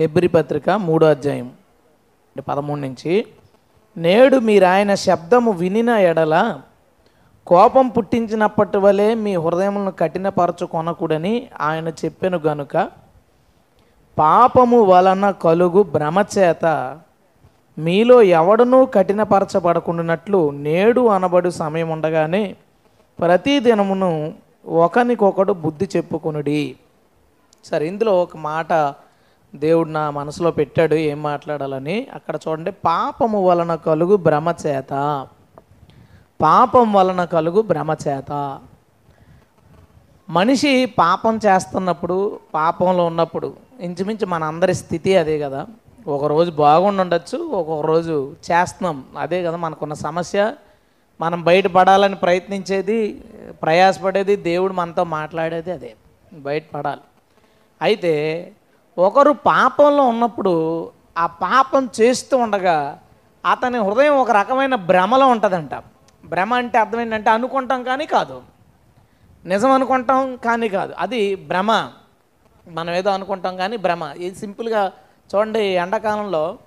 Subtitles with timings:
[0.00, 3.26] హెబ్రి పత్రిక మూడో అధ్యాయం అంటే పదమూడు నుంచి.
[3.96, 6.60] నేడు మీరు ఆయన శబ్దము వినిన ఎడల
[7.46, 12.90] కోపం పుట్టించినప్పటి వలె మీ హృదయములను కఠినపరచుకొనకూడని ఆయన చెప్పెను గనుక
[14.18, 16.98] పాపము వలన కలుగు భ్రమ చేత
[17.78, 22.56] మీలో ఎవడనూ కఠినపరచబడకుండానట్లు నేడు అనబడు సమయం ఉండగానే
[23.18, 24.34] ప్రతి దినమును
[24.66, 26.76] ఒకనికొకడు బుద్ధి చెప్పుకొనుడి.
[27.64, 28.72] సరే ఇందులో ఒక మాట
[29.56, 32.06] దేవుడు నా మనసులో పెట్టాడు ఏం మాట్లాడాలని.
[32.14, 35.26] అక్కడ చూడండి పాపము వలన కలుగు భ్రమచేత
[36.40, 38.58] పాపం వలన కలుగు భ్రమచేత
[40.30, 45.66] మనిషి పాపం చేస్తున్నప్పుడు పాపంలో ఉన్నప్పుడు ఇంచుమించు మన అందరి స్థితి అదే కదా.
[46.08, 50.54] ఒకరోజు రోజు ఒక్కొక్క రోజు చేస్తున్నాం అదే కదా మనకున్న సమస్య.
[51.20, 53.24] మనం బయటపడాలని ప్రయత్నించేది
[53.62, 55.94] ప్రయాసపడేది దేవుడు మనతో మాట్లాడేది అదే
[56.32, 57.00] బయటపడాలి.
[57.82, 58.12] అయితే
[58.98, 62.98] ఒకరు పాపంలో ఉన్నప్పుడు ఆ పాపం చేస్తూ ఉండగా
[63.50, 65.74] అతని హృదయం ఒక రకమైన భ్రమలో ఉంటుందంట.
[66.24, 68.42] భ్రమ అంటే అర్థం ఏంటంటే అనుకుంటాం కానీ కాదు.
[69.44, 70.94] నిజం అనుకుంటాం కానీ కాదు.
[70.98, 71.90] అది భ్రమ.
[72.68, 74.02] మనం ఏదో అనుకుంటాం కానీ భ్రమ.
[74.16, 74.92] ఇది సింపుల్గా
[75.34, 76.58] చూడండి ఎండాకాలంలో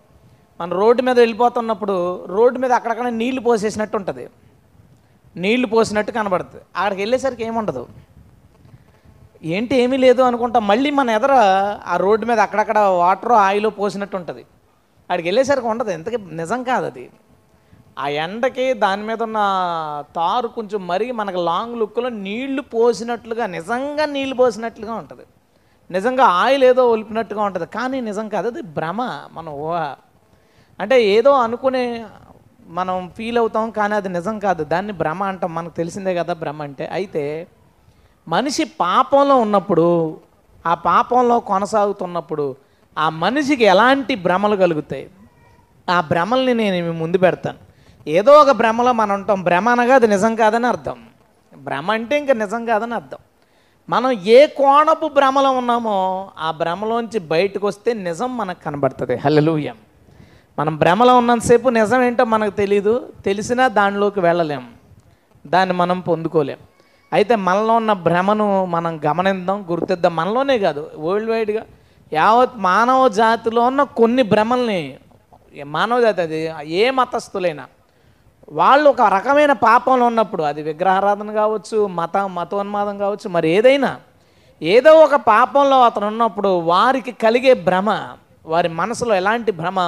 [0.62, 4.30] మనం రోడ్డు మీద వెళ్ళిపోతున్నప్పుడు రోడ్డు మీద అక్కడక్కడ నీళ్ళు పోసేసినట్టు ఉంటుంది.
[5.36, 6.64] నీళ్ళు పోసినట్టు కనబడుతుంది.
[6.76, 7.88] అక్కడికి వెళ్ళేసరికి ఏముండదు.
[9.44, 11.32] ఏంటి ఏమీ లేదు అనుకుంటా మళ్ళీ మన ఎదర
[11.86, 14.42] ఆ రోడ్డు మీద అక్కడక్కడ వాటర్ ఆయిల్ పోసినట్టు ఉంటుంది.
[14.42, 15.92] అక్కడికి వెళ్ళేసరికి ఉండదు.
[15.92, 17.10] ఎంతకి నిజం కాదు అది.
[18.00, 19.38] ఆ ఎండకి దాని మీద ఉన్న
[20.16, 25.24] తారు కొంచెం మరిగి మనకు లాంగ్ లుక్లో నీళ్ళు పోసినట్లుగా నిజంగా నీళ్ళు పోసినట్లుగా ఉంటుంది.
[25.92, 27.68] నిజంగా ఆయిల్ ఏదో ఒలిపినట్టుగా ఉంటుంది.
[27.68, 29.28] కానీ నిజం కాదు అది భ్రమ.
[29.32, 29.96] మన ఊహ.
[30.80, 32.06] అంటే ఏదో అనుకునే
[32.68, 34.64] మనం ఫీల్ అవుతాం కానీ అది నిజం కాదు.
[34.64, 35.56] దాన్ని భ్రమ అంటాం.
[35.56, 36.88] మనకు తెలిసిందే కదా భ్రమ అంటే.
[36.88, 37.48] అయితే
[38.30, 40.18] మనిషి పాపంలో ఉన్నప్పుడు
[40.68, 42.56] ఆ పాపంలో కొనసాగుతున్నప్పుడు
[42.98, 45.10] ఆ మనిషికి ఎలాంటి భ్రమలు కలుగుతాయి?
[45.90, 47.58] ఆ భ్రమల్ని నేను ముందు పెడతాను.
[48.10, 49.44] ఏదో ఒక భ్రమలో మనం ఉంటాం.
[49.44, 51.04] భ్రమ అనగా అది నిజం కాదని అర్థం.
[51.58, 53.18] భ్రమ అంటే ఇంకా నిజం కాదని అర్థం.
[53.90, 59.16] మనం ఏ కోణపు భ్రమలో ఉన్నామో ఆ భ్రమలోంచి బయటకు వస్తే నిజం మనకు కనబడుతుంది.
[59.16, 59.74] హల్లెలూయా.
[60.60, 64.70] మనం భ్రమలో ఉన్నంతసేపు నిజం ఏంటో మనకు తెలియదు తెలిసినా దానిలోకి వెళ్ళలేం.
[65.48, 66.58] దాన్ని మనం పొందుకోలేం.
[67.12, 70.14] అయితే మనలో ఉన్న భ్రమను మనం గమనిద్దాం గుర్తిద్దాం.
[70.16, 71.64] మనలోనే కాదు వరల్డ్ వైడ్గా
[72.12, 74.82] యావత్ మానవ జాతిలో ఉన్న కొన్ని భ్రమల్ని
[75.66, 76.40] మానవ జాతి అది
[76.82, 77.66] ఏ మతస్థులైనా
[78.52, 83.92] వాళ్ళు ఒక రకమైన పాపంలో ఉన్నప్పుడు అది విగ్రహారాధన కావచ్చు మత మతోన్మాదం కావచ్చు మరి ఏదైనా
[84.62, 87.90] ఏదో ఒక పాపంలో అతను ఉన్నప్పుడు వారికి కలిగే భ్రమ
[88.46, 89.80] వారి మనసులో ఎలాంటి భ్రమ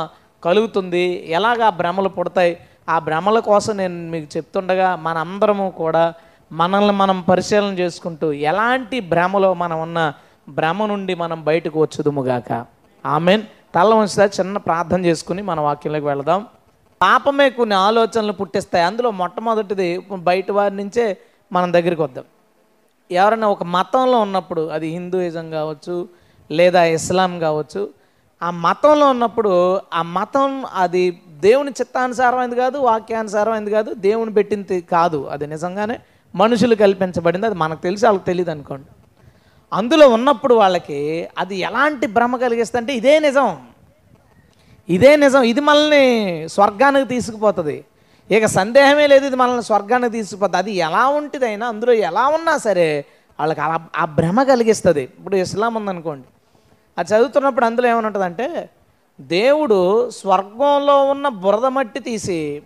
[0.43, 2.53] కలుగుతుంది ఎలాగ భ్రమలు పుడతాయి
[2.89, 6.03] ఆ భ్రమల కోసం నేను మీకు చెప్తుండగా మనందరము కూడా
[6.51, 10.13] మనల్ని మనం పరిశీలన చేసుకుంటూ ఎలాంటి భ్రమలో మనం ఉన్న
[10.50, 12.66] భ్రమ నుండి మనం బయటకు వచ్చుదుముగాక
[13.06, 13.41] ఆమెన్.
[13.75, 16.47] తల ఉంచుతా చిన్న ప్రార్థన చేసుకుని మన వాక్యంలోకి వెళదాం.
[17.01, 18.85] పాపమే కొన్ని ఆలోచనలు పుట్టిస్తాయి.
[18.85, 21.17] అందులో మొట్టమొదటిది బయట వారి నుంచే
[21.51, 22.23] మనం దగ్గరికి వద్దాం.
[23.12, 26.07] ఎవరైనా ఒక మతంలో ఉన్నప్పుడు అది హిందూయిజం కావచ్చు
[26.51, 27.89] లేదా ఇస్లాం కావచ్చు
[28.44, 35.28] ఆ మతంలో ఉన్నప్పుడు ఆ మతం అది దేవుని చిత్తానుసారమైంది కాదు వాక్యానుసారమైంది కాదు దేవుని పెట్టింది కాదు.
[35.31, 36.00] అది నిజంగానే
[36.36, 37.46] మనుషులు కల్పించబడింది.
[37.46, 38.88] అది మనకు తెలిసి వాళ్ళకి తెలియదు అనుకోండి.
[39.74, 43.58] అందులో ఉన్నప్పుడు వాళ్ళకి అది ఎలాంటి భ్రమ కలిగిస్తుంది అంటే ఇదే నిజం.
[44.90, 45.42] ఇదే నిజం.
[45.42, 47.86] ఇది మనల్ని స్వర్గానికి తీసుకుపోతుంది.
[48.31, 50.58] ఇక సందేహమే లేదు ఇది మనల్ని స్వర్గానికి తీసుకుపోతుంది.
[50.58, 53.06] అది ఎలా ఉంటుందైనా అందులో ఎలా ఉన్నా సరే
[53.40, 55.03] వాళ్ళకి అలా ఆ భ్రమ కలిగిస్తుంది.
[55.03, 56.28] ఇప్పుడు ఇస్లాం ఉందనుకోండి.
[56.98, 58.69] అది చదువుతున్నప్పుడు అందులో ఏమనుంటుందంటే
[59.22, 62.62] దేవుడు స్వర్గంలో ఉన్న బురద మట్టి తీసి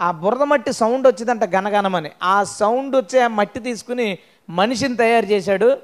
[0.00, 4.18] ఆ బురద మట్టి సౌండ్ వచ్చిందంట గనగనమని ఆ సౌండ్ వచ్చే ఆ మట్టి తీసుకుని
[4.50, 5.78] మనిషిని తయారు చేశాడు.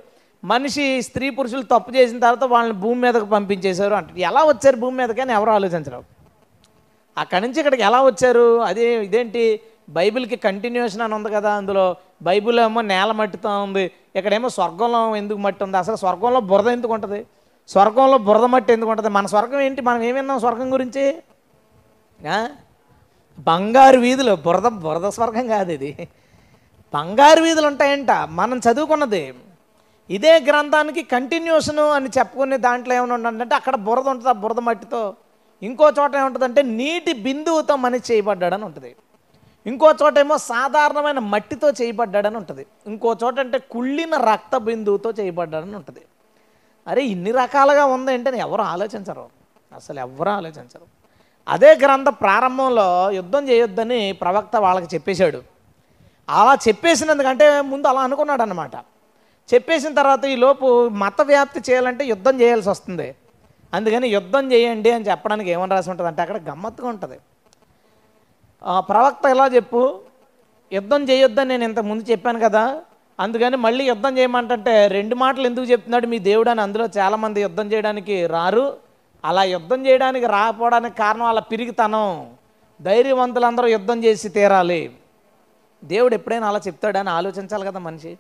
[0.44, 4.20] మనిషి స్త్రీ పురుషులు తప్పు చేసిన తర్వాత వాళ్ళని భూమి మీదకు పంపించేశారు అంటే.
[4.20, 6.04] ఎలా వచ్చారు భూమి మీదకి అని ఎవరు ఆలోచించరు.
[7.18, 8.60] అక్కడి నుంచి ఇక్కడికి ఎలా వచ్చారు?
[8.60, 9.60] అదే ఇదేంటి?
[9.88, 11.96] బైబిల్కి కంటిన్యూషన్ అని ఉంది కదా అందులో.
[12.22, 13.90] బైబిల్ ఏమో నేల మట్టితో ఉంది.
[14.16, 15.76] ఇక్కడేమో స్వర్గంలో ఎందుకు మట్టి ఉంది?
[15.76, 17.26] అసలు స్వర్గంలో బురద ఎందుకు ఉంటుంది?
[17.68, 19.10] స్వర్గంలో బురద మట్టి ఎందుకు ఉంటుంది?
[19.10, 19.80] మన స్వర్గం ఏంటి?
[19.80, 21.04] మనం ఏమి విన్నాం స్వర్గం గురించి?
[23.38, 26.08] బంగారు వీధులు బురద బురద స్వర్గం కాదు ఇది.
[26.94, 28.10] బంగారు వీధులు ఉంటాయంట.
[28.10, 29.34] మనం చదువుకున్నది.
[30.10, 35.14] ఇదే గ్రంథానికి కంటిన్యూషను అని చెప్పుకునే దాంట్లో ఏమైనా ఉండంటే అక్కడ బురద ఉంటుంది ఆ బురద మట్టితో.
[35.62, 38.96] ఇంకో చోట ఏముంటుందంటే నీటి బిందువుతో మనిషి చేయబడ్డాడని ఉంటుంది.
[39.66, 42.66] ఇంకో చోట ఏమో సాధారణమైన మట్టితో చేయబడ్డాడని ఉంటుంది.
[42.86, 46.00] ఇంకో చోట అంటే కుళ్ళిన రక్త బిందువుతో చేయబడ్డాడని ఉంటుంది.
[46.88, 49.26] అరే ఇన్ని రకాలుగా ఉందంటే ఎవరు ఆలోచించరు.
[49.74, 50.95] అసలు ఎవరు ఆలోచించరు.
[51.46, 52.86] అదే గ్రంథ ప్రారంభంలో
[53.18, 55.40] యుద్ధం చేయొద్దని ప్రవక్త వాళ్ళకి చెప్పేశాడు.
[56.28, 58.76] అలా చెప్పేసినందుకంటే ముందు అలా అనుకున్నాడు అనమాట
[59.48, 60.66] చెప్పేసిన తర్వాత ఈ లోపు
[61.02, 63.06] మత వ్యాప్తి చేయాలంటే యుద్ధం చేయాల్సి వస్తుంది.
[63.72, 67.16] అందుకని యుద్ధం చేయండి అని చెప్పడానికి ఏమని రాసి ఉంటుంది అంటే అక్కడ గమ్మత్తుగా ఉంటుంది.
[68.90, 69.82] ప్రవక్త ఎలా చెప్పు?
[70.72, 72.64] యుద్ధం చేయొద్దని నేను ఇంత ముందు చెప్పాను కదా.
[73.18, 78.16] అందుకని మళ్ళీ యుద్ధం చేయమంటే రెండు మాటలు ఎందుకు చెప్తున్నాడు మీ దేవుడు అని అందులో చాలామంది యుద్ధం చేయడానికి
[78.34, 78.64] రారు.
[79.24, 82.30] అలా యుద్ధం చేయడానికి రాకపోవడానికి కారణం అలా పిరిగితనం.
[82.82, 84.96] ధైర్యవంతులందరూ యుద్ధం చేసి తీరాలి.
[85.84, 88.18] దేవుడు ఎప్పుడైనా అలా చెప్తాడని ఆలోచించాలి కదా మనిషి.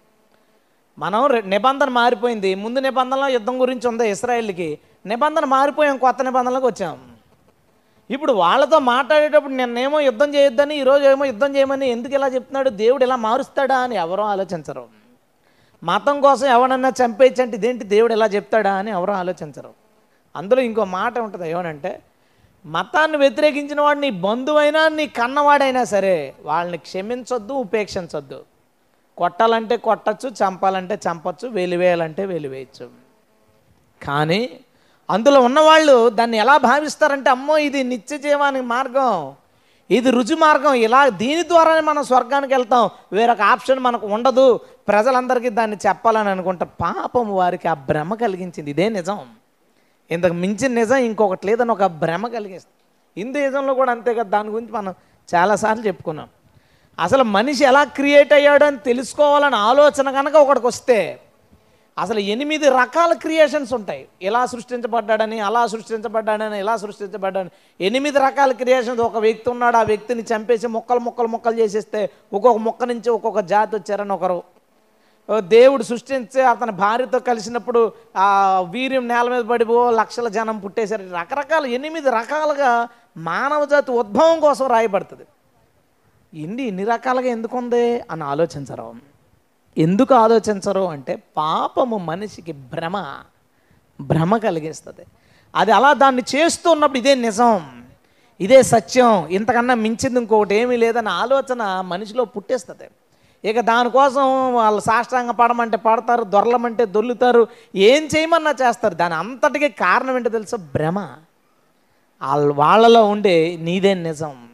[0.98, 2.54] మనం నిబంధన మారిపోయింది.
[2.54, 4.78] ముందు నిబంధనలో యుద్ధం గురించి ఉంది ఇస్రాయిల్కి?
[5.06, 7.12] నిబంధన మారిపోయాం కొత్త నిబంధనలకు వచ్చాం.
[8.10, 12.70] ఇప్పుడు వాళ్ళతో మాట్లాడేటప్పుడు నిన్నేమో యుద్ధం చేయొద్దని ఈరోజు ఏమో యుద్ధం చేయమని ఎందుకు ఇలా చెప్తున్నాడు?
[12.70, 14.86] దేవుడు ఇలా మారుస్తాడా అని ఎవరూ ఆలోచించరు.
[15.82, 17.84] మతం కోసం ఎవడన్నా చంపేయచ్చంటే ఇదేంటి?
[17.84, 19.85] దేవుడు ఇలా చెప్తాడా అని ఎవరూ ఆలోచించరు.
[20.38, 21.92] అందులో ఇంకో మాట ఉంటుంది ఏమనంటే
[22.64, 26.16] మతాన్ని వ్యతిరేకించిన వాడు నీ బంధువైనా నీ కన్నవాడైనా సరే
[26.48, 28.38] వాళ్ళని క్షమించొద్దు ఉపేక్షించొద్దు.
[29.18, 32.86] కొట్టాలంటే కొట్టచ్చు చంపాలంటే చంపచ్చు వెలివేయాలంటే వెలివేయచ్చు.
[34.00, 34.40] కానీ
[35.08, 39.12] అందులో ఉన్నవాళ్ళు దాన్ని ఎలా భావిస్తారంటే అమ్మో ఇది నిత్య జీవానికి మార్గం
[39.90, 42.84] ఇది రుచి మార్గం ఇలా దీని ద్వారానే మనం స్వర్గానికి వెళ్తాం
[43.16, 44.46] వేరొక ఆప్షన్ మనకు ఉండదు
[44.88, 49.20] ప్రజలందరికీ దాన్ని చెప్పాలని అనుకుంటే పాపం వారికి ఆ భ్రమ కలిగించింది ఇదే నిజం.
[50.10, 52.74] ఇంతకు మించిన నిజం ఇంకొకటి లేదని ఒక భ్రమ కలిగిస్తుంది.
[53.16, 54.94] హిందూయిజంలో కూడా అంతే కదా దాని గురించి మనం
[55.28, 56.28] చాలాసార్లు చెప్పుకున్నాం.
[56.98, 60.98] అసలు మనిషి ఎలా క్రియేట్ అయ్యాడని తెలుసుకోవాలని ఆలోచన కనుక ఒకడికి వస్తే
[61.96, 64.02] అసలు ఎనిమిది రకాల క్రియేషన్స్ ఉంటాయి.
[64.28, 67.52] ఇలా సృష్టించబడ్డాడని అలా సృష్టించబడ్డాడని ఇలా సృష్టించబడ్డాడని.
[67.80, 72.00] ఎనిమిది రకాల క్రియేషన్స్ ఒక వ్యక్తి ఉన్నాడు ఆ వ్యక్తిని చంపేసి మొక్కలు మొక్కలు మొక్కలు చేసేస్తే
[72.32, 74.38] ఒక్కొక్క మొక్క నుంచి ఒక్కొక్క జాతి వచ్చారని ఒకరు
[75.38, 81.02] దేవుడు సృష్టించే అతని భార్యతో కలిసినప్పుడు ఆ వీర్యం నేల మీద పడిపో లక్షల జనం పుట్టేశారు.
[81.02, 85.22] రకరకాల ఎనిమిది రకాలుగా మానవ జాతి ఉద్భవం కోసం రాయబడుతుంది.
[86.34, 88.94] ఇన్ని ఇన్ని రకాలుగా ఎందుకు ఉంది అని ఆలోచించరు.
[89.78, 93.16] ఎందుకు ఆలోచించరు అంటే పాపము మనిషికి భ్రమ
[94.00, 95.06] భ్రమ కలిగిస్తుంది.
[95.56, 97.82] అది అలా దాన్ని చేస్తూ ఉన్నప్పుడు ఇదే నిజం
[98.40, 102.88] ఇదే సత్యం ఇంతకన్నా మించింది ఇంకొకటి ఏమీ లేదన్న ఆలోచన మనిషిలో పుట్టేస్తుంది.
[103.46, 108.94] ఇక దానికోసం వాళ్ళు సాష్టాంగ పడమంటే పడతారు దొరలమంటే దొర్లుతారు ఏం చేయమన్నా చేస్తారు.
[108.94, 110.56] దాని అంతటికీ కారణం ఏంటో తెలుసా?
[110.74, 110.98] భ్రమ.
[112.22, 114.48] వాళ్ళ వాళ్ళలో ఉండే నీదే నిజం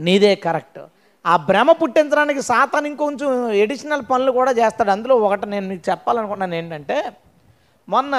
[0.00, 0.80] నీదే కరెక్ట్.
[1.26, 4.90] ఆ భ్రమ పుట్టించడానికి సాతాన్ ఇంకొంచెం ఎడిషనల్ పనులు కూడా చేస్తాడు.
[4.90, 7.12] అందులో ఒకటి నేను మీకు చెప్పాలనుకున్నాను ఏంటంటే
[7.88, 8.14] మొన్న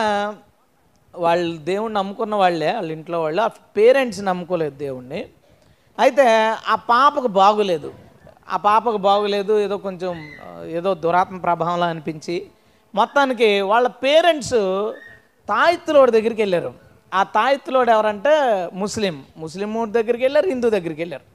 [1.16, 5.26] వాళ్ళు దేవుణ్ణి నమ్ముకున్న వాళ్ళే వాళ్ళ ఇంట్లో వాళ్ళు ఆ పేరెంట్స్ నమ్ముకోలేదు దేవుణ్ణి.
[6.00, 6.26] అయితే
[6.68, 8.03] ఆ పాపకు బాగులేదు.
[8.50, 10.14] ఆ పాపకు బాగోలేదు ఏదో కొంచెం
[10.68, 12.48] ఏదో దురాత్మ ప్రభావంలో అనిపించి
[12.96, 14.58] మొత్తానికి వాళ్ళ పేరెంట్స్
[15.50, 16.74] తాయిత్తులోడి దగ్గరికి వెళ్ళారు.
[17.14, 18.34] ఆ తాయిత్తులోడు ఎవరంటే
[18.74, 19.24] ముస్లిం.
[19.38, 21.26] ముస్లిం దగ్గరికి వెళ్ళారు హిందూ దగ్గరికి వెళ్ళారు.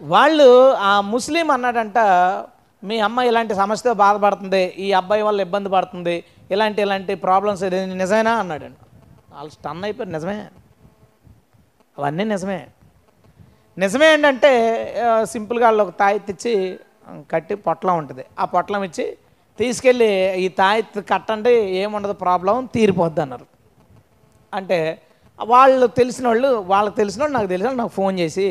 [0.00, 1.98] వాళ్ళు ఆ ముస్లిం అన్నాడంట
[2.84, 8.32] మీ అమ్మ ఇలాంటి సమస్యతో బాధపడుతుంది ఈ అబ్బాయి వల్ల ఇబ్బంది పడుతుంది ఇలాంటి ఇలాంటి ప్రాబ్లమ్స్ ఇది నిజమేనా?
[8.38, 8.78] అన్నాడండి
[9.34, 10.38] వాళ్ళు స్టన్ అయిపోయారు నిజమే.
[11.98, 12.68] అవన్నీ నిజమే.
[13.76, 14.50] నిజమే ఏంటంటే
[15.24, 16.52] సింపుల్గా వాళ్ళు ఒక తాయెత్తు ఇచ్చి
[17.30, 18.24] కట్టి పొట్లం ఉంటుంది.
[18.38, 19.06] ఆ పొట్లం ఇచ్చి
[19.58, 21.50] తీసుకెళ్ళి ఈ తాయెత్తు కట్టండి
[21.82, 23.46] ఏముండదు ప్రాబ్లం తీరిపోద్ది అన్నారు.
[24.52, 24.78] అంటే
[25.38, 28.46] వాళ్ళు తెలిసిన వాళ్ళు వాళ్ళకి తెలిసిన వాళ్ళు నాకు తెలిసిన వాళ్ళు నాకు ఫోన్ చేసి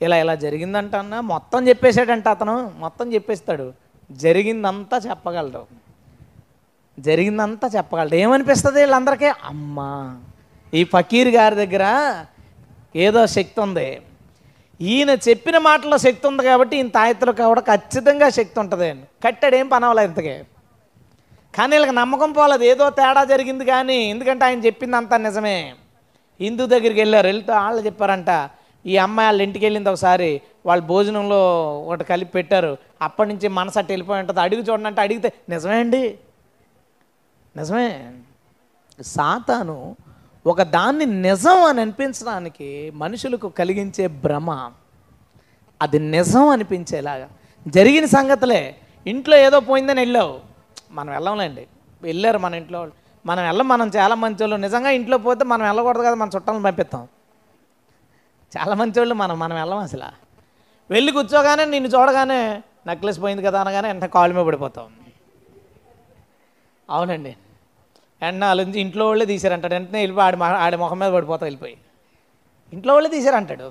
[0.00, 3.66] ఇలా ఇలా జరిగిందంట అన్న మొత్తం చెప్పేశాడంట అతను మొత్తం చెప్పేస్తాడు.
[4.10, 5.62] జరిగిందంతా చెప్పగలడు.
[6.98, 8.14] జరిగిందంతా చెప్పగలడు.
[8.14, 9.26] ఏమనిపిస్తుంది వీళ్ళందరికీ?
[9.44, 9.90] అమ్మా!
[10.72, 11.84] ఈ ఫకీర్ గారి దగ్గర
[12.96, 13.88] ఏదో శక్తి ఉంది.
[14.82, 19.68] ఈయన చెప్పిన మాటలో శక్తి ఉంది కాబట్టి ఈయన తాయెత్తులు కూడా ఖచ్చితంగా శక్తి ఉంటుంది అని కట్టాడు ఏం
[19.68, 20.44] పని ఇంతకే.
[21.54, 22.64] కానీ వీళ్ళకి నమ్మకం పోలేదు.
[22.64, 25.74] ఏదో తేడా జరిగింది కానీ ఎందుకంటే ఆయన చెప్పింది అంతా నిజమే.
[26.40, 27.26] హిందూ దగ్గరికి వెళ్ళారు.
[27.26, 28.48] వెళ్తే వాళ్ళు చెప్పారంట
[28.86, 31.40] ఈ అమ్మాయి వాళ్ళ ఇంటికి వెళ్ళింది ఒకసారి వాళ్ళు భోజనంలో
[31.86, 32.78] ఒకటి కలిపి పెట్టారు.
[33.02, 34.40] అప్పటి నుంచి మనసు అట్టు వెళ్ళిపోయి ఉంటుంది.
[34.40, 36.18] అడిగి చూడండి అంటే అడిగితే నిజమే అండి.
[37.56, 38.12] నిజమే.
[39.02, 39.96] సాతాను
[40.46, 44.72] ఒక దాన్ని నిజం అని అనిపించడానికి మనుషులకు కలిగించే భ్రమ
[45.82, 47.28] అది నిజం అనిపించేలాగా.
[47.68, 50.40] జరిగిన సంగతులే ఇంట్లో ఏదో పోయిందని వెళ్ళావు
[50.90, 51.66] మనం వెళ్ళంలేండి.
[52.02, 52.94] వెళ్ళారు మన ఇంట్లో వాళ్ళు.
[53.26, 57.08] మనం వెళ్ళం మనం చాలా మంచి వాళ్ళు నిజంగా ఇంట్లో పోతే మనం వెళ్ళకూడదు కదా మన చుట్టాలను పంపిస్తాం.
[58.58, 60.30] చాలా మంచి వాళ్ళు మనం మనం వెళ్ళం అసలు.
[60.90, 64.92] వెళ్ళి కూర్చోగానే నిన్ను చూడగానే నెక్లెస్ పోయింది కదా అనగానే వెంటనే కాళ్ళ మీద పడిపోతాం.
[66.90, 67.36] అవునండి.
[68.22, 69.74] వెంటనే నుంచి ఇంట్లో వాళ్ళే తీశారంటాడు.
[69.74, 71.76] వెంటనే వెళ్ళిపోయి ఆడి ఆడి ముఖం మీద పడిపోతా వెళ్ళిపోయి.
[72.72, 73.68] ఇంట్లో వాళ్ళే తీసారంటాడు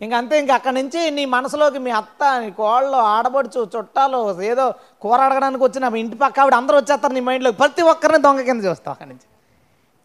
[0.00, 4.64] ఇంక అంతే ఇంక అక్కడి నుంచి నీ మనసులోకి మీ అత్త నీ కోళ్ళు ఆడబడుచు చుట్టాలు ఏదో
[5.02, 7.50] కూర అడగడానికి వచ్చిన మీ ఇంటి పక్క ఆవిడ అందరూ వచ్చేస్తారు నీ మైండ్లో.
[7.60, 9.26] ప్రతి ఒక్కరిని దొంగ కింద చూస్తావు అక్కడి నుంచి.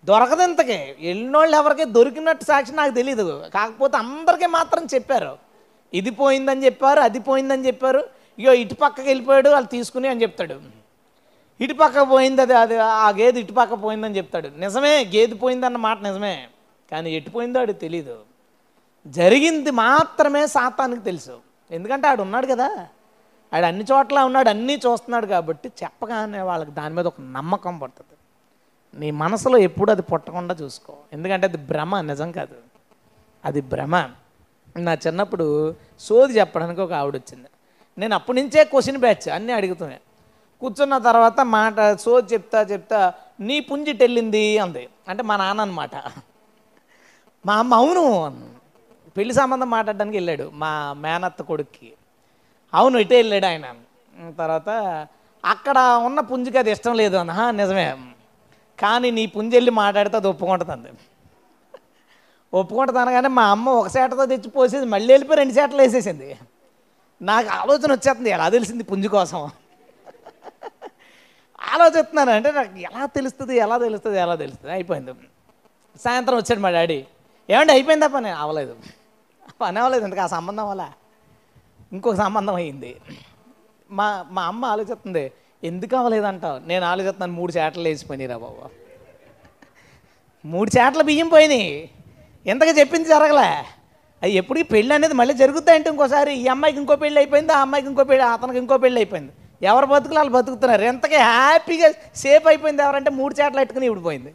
[0.05, 0.95] దొరకదు ఇంతకే.
[1.01, 5.33] వెళ్ళినోళ్ళు ఎవరికి దొరికినట్టు సాక్షి నాకు తెలియదు కాకపోతే అందరికీ మాత్రం చెప్పారు.
[5.93, 8.01] ఇది పోయిందని చెప్పారు అది పోయిందని చెప్పారు.
[8.39, 10.57] ఇగో ఇటు పక్కకి వెళ్ళిపోయాడు వాళ్ళు తీసుకుని అని చెప్తాడు.
[11.61, 14.49] ఇటుపక్క పోయింది అది అది ఆ గేదె ఇటుపక్క పోయిందని చెప్తాడు.
[14.57, 16.47] నిజమే గేదె పోయిందన్న మాట నిజమే.
[16.91, 18.19] కానీ ఎటు పోయిందో ఆడు తెలీదు.
[19.07, 21.39] జరిగింది మాత్రమే సాతానికి తెలుసు.
[21.71, 22.87] ఎందుకంటే ఆడు ఉన్నాడు కదా.
[23.53, 28.17] ఆడు అన్ని చోట్ల ఉన్నాడు అన్నీ చూస్తున్నాడు కాబట్టి చెప్పగానే వాళ్ళకి దాని మీద ఒక నమ్మకం పడుతుంది.
[28.99, 30.93] నీ మనసులో ఎప్పుడు అది పుట్టకుండా చూసుకో.
[31.13, 32.55] ఎందుకంటే అది భ్రమ నిజం కాదు.
[33.45, 34.09] అది భ్రమ.
[34.77, 37.47] నా చిన్నప్పుడు సోది చెప్పడానికి ఒక ఆవిడ వచ్చింది.
[37.97, 40.01] నేను అప్పటి నుంచే క్వశ్చన్ బ్యాచ్ అన్నీ అడుగుతున్నాయి.
[40.61, 42.99] కూర్చున్న తర్వాత మాట సో చెప్తా చెప్తా
[43.39, 44.83] నీ పుంజిటి వెళ్ళింది అంది.
[45.07, 45.95] అంటే మా నాన్న అనమాట
[47.45, 48.03] మా అమ్మ అవును
[49.15, 50.71] పెళ్ళి సంబంధం మాట్లాడడానికి వెళ్ళాడు మా
[51.03, 51.89] మేనత్త కొడుక్కి.
[52.73, 53.67] అవును ఇటే వెళ్ళాడు ఆయన
[54.37, 54.69] తర్వాత
[55.43, 57.85] అక్కడ ఉన్న పుంజికి అది ఇష్టం లేదు అన్న "హా, నిజమే
[58.79, 60.91] కానీ నీ పుంజి వెళ్ళి మాట్లాడితే అది ఒప్పుకుంటుంది
[62.53, 66.29] ఒప్పుకుంటుంది అనగానే మా అమ్మ ఒక సేటతో తెచ్చి పోసేది మళ్ళీ వెళ్ళిపోయి రెండు సేటలు వేసేసింది.
[67.21, 69.41] నాకు ఆలోచన వచ్చేస్తుంది ఎలా తెలిసింది పుంజు కోసం?
[71.81, 74.73] ఆలోచిస్తున్నాను అంటే నాకు ఎలా తెలుస్తుంది ఎలా తెలుస్తుంది ఎలా తెలుస్తుంది?
[74.73, 75.11] అయిపోయింది.
[76.01, 77.05] సాయంత్రం వచ్చాడు మా డాడీ.
[77.49, 78.29] ఏమండి అయిపోయిందా పని?
[78.29, 78.75] అవ్వలేదు.
[79.61, 80.21] పని అవ్వలేదు ఎందుకు?
[80.21, 80.91] ఆ సంబంధం వల్ల.
[81.93, 82.95] ఇంకొక సంబంధం అయ్యింది.
[83.91, 85.31] మా మా అమ్మ ఆలోచిస్తుంది
[85.63, 86.59] ఎందుకు అవ్వలేదంటావు?
[86.67, 88.69] నేను ఆలోచిస్తున్నాను మూడు చేటలు వేసిపోయినాయి రా బాబు.
[90.45, 91.89] మూడు చేటలు బియ్యం పోయినాయి.
[92.45, 93.65] ఎంతగా చెప్పింది జరగలే.
[94.23, 96.33] అవి ఎప్పుడు పెళ్ళి అనేది మళ్ళీ జరుగుతాయంటే ఇంకోసారి?
[96.33, 97.53] ఈ అమ్మాయికి ఇంకో పెళ్ళి అయిపోయింది?
[97.53, 99.31] ఆ అమ్మాయికి ఇంకో పెళ్ళి అతనికి ఇంకో పెళ్ళి అయిపోయింది.
[99.61, 100.83] ఎవరు బతుకులు వాళ్ళు బతుకుతున్నారు?
[100.91, 101.87] ఎంతగా హ్యాపీగా
[102.23, 104.31] సేఫ్ అయిపోయింది ఎవరంటే మూడు చేటలు పెట్టుకుని ఇవిడిపోయింది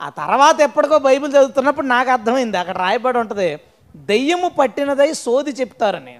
[0.00, 3.48] ఆ తర్వాత ఎప్పటికో బైబిల్ చదువుతున్నప్పుడు నాకు అర్థమైంది అక్కడ రాయబడి ఉంటుంది
[3.94, 6.14] దెయ్యము పట్టినదై సోది చెప్తారని.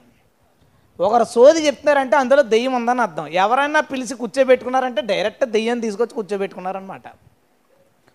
[0.98, 3.26] ఒకరు సోది చెప్తున్నారంటే అందులో దెయ్యం ఉందని అర్థం.
[3.44, 7.06] ఎవరైనా పిలిచి కూర్చోబెట్టుకున్నారంటే డైరెక్ట్ దెయ్యం తీసుకొచ్చి కూర్చోబెట్టుకున్నారనమాట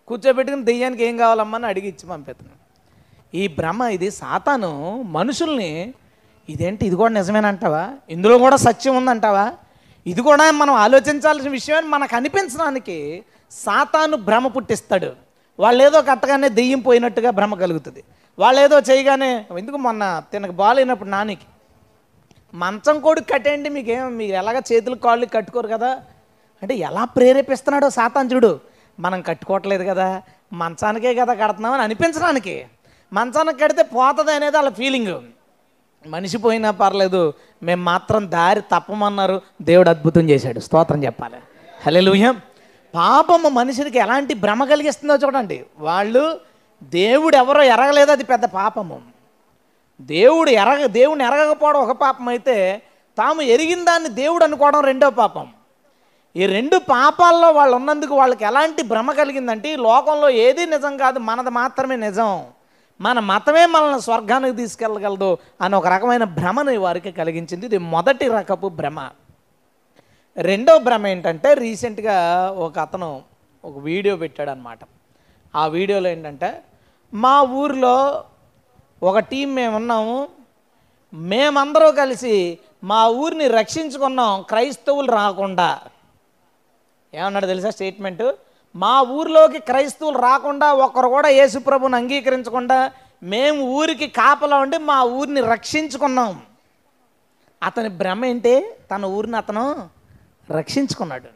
[0.07, 2.59] కూర్చోబెట్టుకుని దెయ్యానికి ఏం కావాలమ్మా అని అడిగి ఇచ్చి పంపిస్తున్నాను
[3.33, 4.71] ఈ భ్రమ ఇది సాతాను
[5.03, 5.71] మనుషుల్ని
[6.49, 7.93] ఇదేంటి ఇది కూడా నిజమేనంటావా?
[8.09, 9.53] ఇందులో కూడా సత్యం ఉందంటావా?
[10.05, 15.11] ఇది కూడా మనం ఆలోచించాల్సిన విషయం మనకు అనిపించడానికి సాతాను భ్రమ పుట్టిస్తాడు.
[15.59, 18.03] వాళ్ళు ఏదో కట్టగానే దెయ్యం పోయినట్టుగా భ్రమ కలుగుతుంది.
[18.39, 21.45] వాళ్ళు ఏదో చేయగానే ఎందుకు మొన్న తినకు బాగాలేనప్పుడు నానికి?
[22.53, 26.01] మంచం కొడుకు కట్టేయండి మీకేం మీరు ఎలాగ చేతులు కాళ్ళు కట్టుకోరు కదా?
[26.61, 28.59] అంటే ఎలా ప్రేరేపిస్తున్నాడో సాతాంజుడు
[28.99, 30.21] మనం కట్టుకోవట్లేదు కదా.
[30.53, 32.65] మంచానికే కదా కడుతున్నామని అనిపించడానికి.
[33.13, 35.21] మంచానికి కడితే పోతుంది అనేది వాళ్ళ ఫీలింగ్
[36.07, 39.41] మనిషి పోయినా పర్లేదు మేము మాత్రం దారి తప్పమన్నారు.
[39.61, 40.59] దేవుడు అద్భుతం చేశాడు.
[40.59, 41.35] స్తోత్రం చెప్పాలి.
[41.85, 42.31] హల్లెలూయా.
[42.95, 45.65] పాపము మనిషికి ఎలాంటి భ్రమ కలిగిస్తుందో చూడండి.
[45.79, 46.39] వాళ్ళు
[46.83, 49.01] దేవుడు ఎవరో ఎరగలేదు అది పెద్ద పాపము.
[50.01, 52.81] దేవుడు ఎరగ దేవుని ఎరగకపోవడం ఒక పాపం అయితే
[53.17, 55.47] తాము ఎరిగిన దాన్ని దేవుడు అనుకోవడం రెండో పాపం.
[56.35, 61.49] ఈ రెండు పాపాల్లో వాళ్ళు ఉన్నందుకు వాళ్ళకి ఎలాంటి భ్రమ కలిగిందంటే ఈ లోకంలో ఏది నిజం కాదు మనది
[61.49, 62.43] మాత్రమే నిజం.
[63.01, 67.65] మన మతమే మనల్ని స్వర్గానికి తీసుకెళ్ళగలదు అని ఒక రకమైన భ్రమని వారికి కలిగించింది.
[67.65, 69.09] ఇది మొదటి రకపు భ్రమ.
[70.37, 72.17] రెండో భ్రమ ఏంటంటే రీసెంట్గా
[72.51, 73.21] ఒక అతను
[73.65, 74.79] ఒక వీడియో పెట్టాడు అనమాట
[75.55, 76.63] ఆ వీడియోలో ఏంటంటే
[77.13, 78.23] మా ఊరిలో
[79.03, 80.27] ఒక టీం మేము ఉన్నాము
[81.13, 84.41] మేమందరూ కలిసి మా ఊరిని రక్షించుకున్నాం.
[84.41, 85.79] క్రైస్తవులు రాకుండా.
[87.13, 88.37] ఏమన్నాడు తెలుసా స్టేట్మెంటు?
[88.75, 92.91] మా ఊరిలోకి క్రైస్తవులు రాకుండా ఒకరు కూడా యేసుప్రభుని అంగీకరించకుండా
[93.23, 96.41] మేము ఊరికి కాపలా ఉండి మా ఊరిని రక్షించుకున్నాం.
[97.63, 98.71] అతని భ్రమ ఏంటి?
[98.91, 99.89] తన ఊరిని అతను
[100.51, 101.27] రక్షించుకున్నాడు.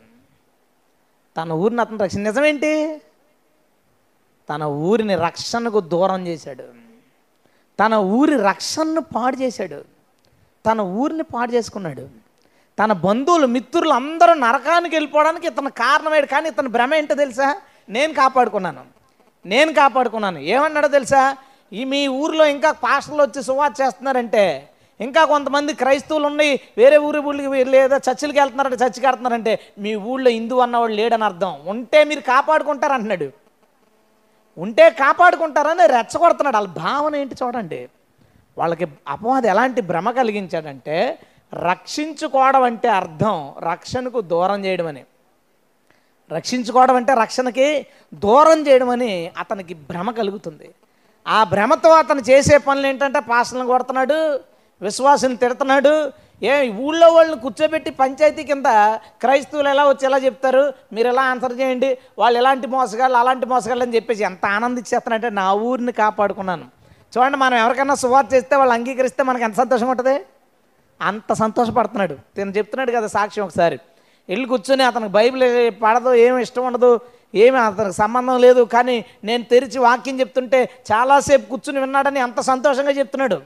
[1.37, 3.01] తన ఊరిని అతను రక్షణ నిజమేంటి
[4.49, 6.63] తన ఊరిని రక్షణకు దూరం చేశాడు.
[7.79, 9.85] తన ఊరి రక్షణను పాడు చేశాడు.
[10.71, 12.24] తన ఊరిని పాడు చేసుకున్నాడు.
[12.79, 16.25] తన బంధువులు మిత్రులు అందరూ నరకానికి వెళ్ళిపోవడానికి ఇతను కారణమయ్యాడు.
[16.25, 17.55] కానీ ఇతని భ్రమ ఏంటో తెలుసా?
[17.89, 18.83] నేను కాపాడుకున్నాను.
[19.45, 20.39] నేను కాపాడుకున్నాను.
[20.39, 21.37] ఏమన్నాడో తెలుసా?
[21.73, 24.69] ఈ మీ ఊరిలో ఇంకా పాస్టర్లు వచ్చి సువార్త చేస్తున్నారంటే
[25.01, 30.59] ఇంకా కొంతమంది క్రైస్తవులు ఉన్నాయి వేరే ఊరి ఊళ్ళకి లేదా చర్చిలకి వెళ్తున్నారంటే చర్చికి వెళ్తున్నారంటే మీ ఊళ్ళో హిందూ
[30.59, 31.53] అన్నవాడు లేడని అర్థం.
[31.67, 33.31] ఉంటే మీరు కాపాడుకుంటారు అంటున్నాడు.
[34.57, 36.55] ఉంటే కాపాడుకుంటారని రెచ్చగొడుతున్నాడు.
[36.55, 37.89] వాళ్ళ భావన ఏంటి చూడండి.
[38.57, 41.19] వాళ్ళకి అపవాది ఎలాంటి భ్రమ కలిగించాడంటే
[41.55, 45.03] రక్షించుకోవడం అంటే అర్థం రక్షణకు దూరం చేయడం అని
[46.31, 50.69] రక్షించుకోవడం అంటే రక్షణకి దూరం చేయడం అని అతనికి భ్రమ కలుగుతుంది.
[51.27, 54.39] ఆ భ్రమతో అతను చేసే పనులు ఏంటంటే పాసలను కొడుతున్నాడు
[54.81, 56.11] విశ్వాసం తిడుతున్నాడు.
[56.43, 58.65] ఏ ఊళ్ళో వాళ్ళని కూర్చోబెట్టి పంచాయతీ కింద
[59.21, 60.73] క్రైస్తవులు ఎలా వచ్చి ఎలా చెప్తారు?
[60.93, 61.97] మీరు ఎలా ఆన్సర్ చేయండి?
[62.19, 66.65] వాళ్ళు ఎలాంటి మోసగాళ్ళు అలాంటి మోసగాళ్ళు అని చెప్పేసి ఎంత ఆనందించేస్తున్నాడంటే నా ఊరిని కాపాడుకున్నాను.
[67.15, 70.15] చూడండి మనం ఎవరికైనా సువార్త చేస్తే వాళ్ళు అంగీకరిస్తే మనకు ఎంత సంతోషం ఉంటుంది?
[71.01, 72.15] అంత సంతోషపడుతున్నాడు.
[72.35, 73.79] తిను చెప్తున్నాడు కదా సాక్ష్యం ఒకసారి.
[74.29, 76.99] వెళ్ళి కూర్చొని అతనికి బైబిల్ పడదు ఏమి ఇష్టం ఉండదు
[77.35, 83.41] ఏమి అతనికి సంబంధం లేదు కానీ నేను తెరిచి వాక్యం చెప్తుంటే చాలాసేపు కూర్చుని విన్నాడని అంత సంతోషంగా చెప్తున్నాడు.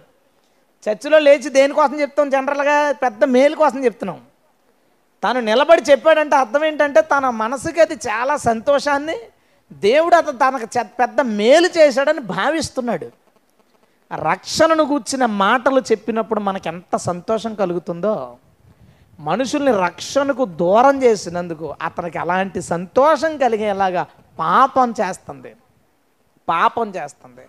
[0.90, 2.30] చర్చిలో లేచి దేనికోసం చెప్తాం?
[2.30, 4.22] జనరల్గా పెద్ద మేలు కోసం చెప్తున్నాం.
[5.24, 9.16] తను నిలబడి చెప్పాడంటే అర్థం ఏంటంటే తన మనసుకి అది చాలా సంతోషాన్ని
[9.74, 13.29] దేవుడు అతను తనకు చె- పెద్ద మేలు చేశాడని భావిస్తున్నాడు.
[14.14, 18.38] రక్షణను కూర్చిన మాటలు చెప్పినప్పుడు మనకు ఎంత సంతోషం కలుగుతుందో?
[19.20, 24.08] మనుషుల్ని రక్షణకు దూరం చేసినందుకు అతనికి అలాంటి సంతోషం కలిగేలాగా
[24.40, 25.56] పాపం చేస్తుంది.
[26.50, 27.42] పాపం చేస్తుంది.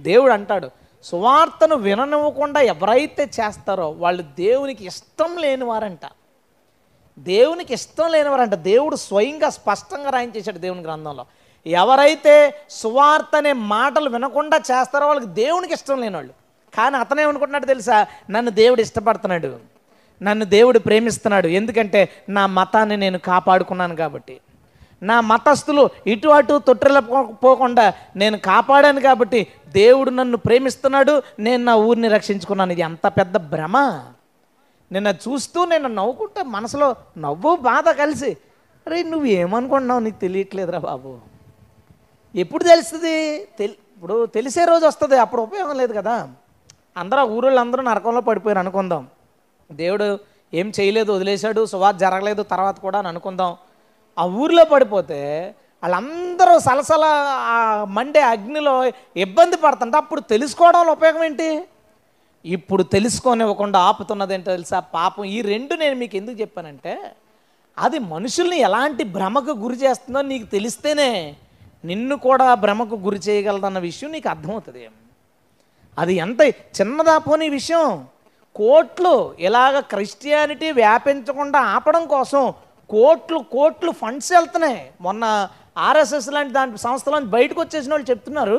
[0.00, 0.70] దేవుడు అంటాడు
[1.04, 6.00] సువార్తను విననివ్వకుండా ఎవరైతే చేస్తారో వాళ్ళు దేవునికి ఇష్టం లేనివారంట.
[7.18, 8.54] దేవునికి ఇష్టం లేనివారంట.
[8.54, 11.26] దేవుడు స్వయంగా స్పష్టంగా రాయించేశాడు దేవుని గ్రంథంలో.
[11.66, 16.32] ఎవరైతే సువార్త అనే మాటలు వినకుండా చేస్తారో వాళ్ళకి దేవునికి ఇష్టం లేనివాళ్ళు.
[16.76, 18.06] కానీ అతనేమనుకుంటున్నాడు తెలుసా?
[18.30, 19.56] నన్ను దేవుడు ఇష్టపడుతున్నాడు.
[20.22, 21.48] నన్ను దేవుడు ప్రేమిస్తున్నాడు.
[21.48, 24.40] ఎందుకంటే నా మతాన్ని నేను కాపాడుకున్నాను కాబట్టి.
[25.02, 31.22] నా మతస్థులు ఇటు అటు తొట్టెల పోకుండా నేను కాపాడాను కాబట్టి దేవుడు నన్ను ప్రేమిస్తున్నాడు.
[31.38, 32.72] నేను నా ఊరిని రక్షించుకున్నాను.
[32.72, 34.04] ఇది ఎంత పెద్ద భ్రమ.
[34.92, 38.36] నిన్న చూస్తూ నేను నవ్వుకుంటే మనసులో నవ్వు బాధ కలిసి
[38.86, 41.31] అరే నువ్వు ఏమనుకుంటున్నావు నీకు తెలియట్లేదురా బాబు.
[42.34, 43.16] ఎప్పుడు తెలుస్తుంది?
[43.58, 46.14] తెలి ఇప్పుడు తెలిసే రోజు వస్తుంది అప్పుడు ఉపయోగం లేదు కదా.
[47.00, 49.02] అందరూ ఆ ఊరోళ్ళు అందరూ నరకంలో పడిపోయారు అనుకుందాం.
[49.70, 50.06] దేవుడు
[50.52, 53.52] ఏం చేయలేదు వదిలేశాడు సువార్త జరగలేదు తర్వాత కూడా అని అనుకుందాం.
[54.18, 55.20] ఆ ఊరిలో పడిపోతే
[55.82, 57.04] వాళ్ళందరూ సలసల
[57.96, 58.74] మండే అగ్నిలో
[59.24, 61.48] ఇబ్బంది పడుతుంటే అప్పుడు తెలుసుకోవడంలో ఉపయోగం ఏంటి?
[62.44, 64.78] ఇప్పుడు తెలుసుకోనివ్వకుండా ఆపుతున్నది ఏంటో తెలుసా?
[64.96, 66.94] పాపం ఈ రెండు నేను మీకు ఎందుకు చెప్పానంటే
[67.78, 71.10] అది మనుషుల్ని ఎలాంటి భ్రమకు గురి చేస్తుందో నీకు తెలిస్తేనే
[71.90, 74.82] నిన్ను కూడా భ్రమకు గురి చేయగలదన్న విషయం నీకు అర్థమవుతుంది.
[76.02, 76.40] అది ఎంత
[76.78, 77.86] చిన్నదా పోనీ విషయం.
[78.60, 79.14] కోట్లు
[79.46, 82.42] ఇలాగ క్రిస్టియానిటీ వ్యాపించకుండా ఆపడం కోసం
[82.94, 84.80] కోట్లు కోట్లు ఫండ్స్ వెళ్తున్నాయి.
[85.06, 85.24] మొన్న
[85.88, 88.58] ఆర్ఎస్ఎస్ లాంటి దాని సంస్థల నుంచి బయటకు వచ్చేసిన వాళ్ళు చెప్తున్నారు.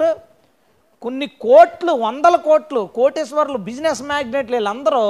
[1.03, 5.03] కొన్ని కోట్లు వందల కోట్లు కోటేశ్వర్లు బిజినెస్ మ్యాగ్నెట్లు వీళ్ళందరూ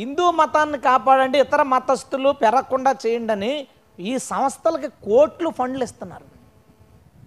[0.00, 3.52] హిందూ మతాన్ని కాపాడండి ఇతర మతస్థులు పెరగకుండా చేయండి అని
[3.98, 6.26] ఈ సంస్థలకి కోట్లు ఫండ్లు ఇస్తున్నారు.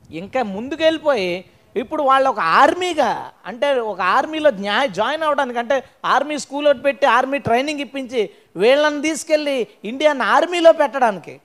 [0.10, 6.38] ఇంకా ముందుకు వెళ్ళిపోయి ఇప్పుడు వాళ్ళు ఒక ఆర్మీగా అంటే ఒక ఆర్మీలో న్యాయ జాయిన్ అవ్వడానికి అంటే ఆర్మీ
[6.38, 11.40] స్కూల్ ఒకటి పెట్టి ఆర్మీ ట్రైనింగ్ ఇప్పించి వీళ్ళని తీసుకెళ్ళి ఇండియన్ ఆర్మీలో పెట్టడానికి.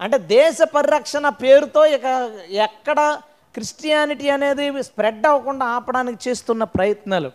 [0.00, 2.06] అంటే దేశ పరిరక్షణ పేరుతో ఇక
[2.50, 3.18] ఎక్కడ
[3.54, 7.30] క్రిస్టియానిటీ అనేది స్ప్రెడ్ అవ్వకుండా ఆపడానికి చేస్తున్న ప్రయత్నాలు.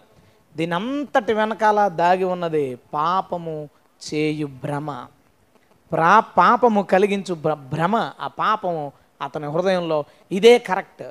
[0.57, 3.69] దీని అంతటి వెనకాల దాగి ఉన్నది పాపము
[4.05, 5.07] చేయు భ్రమ.
[5.91, 8.11] ప్రా పాపము కలిగించు భ్ర భ్రమ.
[8.19, 8.91] ఆ పాపము
[9.23, 11.03] అతని హృదయంలో ఇదే కరెక్ట్.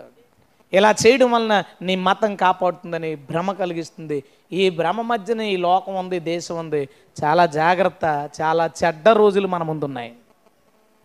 [0.73, 4.25] ఇలా చేయడం వలన నీ మతం కాపాడుతుందని భ్రమ కలిగిస్తుంది.
[4.53, 6.89] ఈ భ్రమ మధ్యన ఈ లోకం ఉంది దేశం ఉంది.
[7.25, 10.13] చాలా జాగ్రత్త చాలా చెడ్డ రోజులు మన ముందున్నాయి.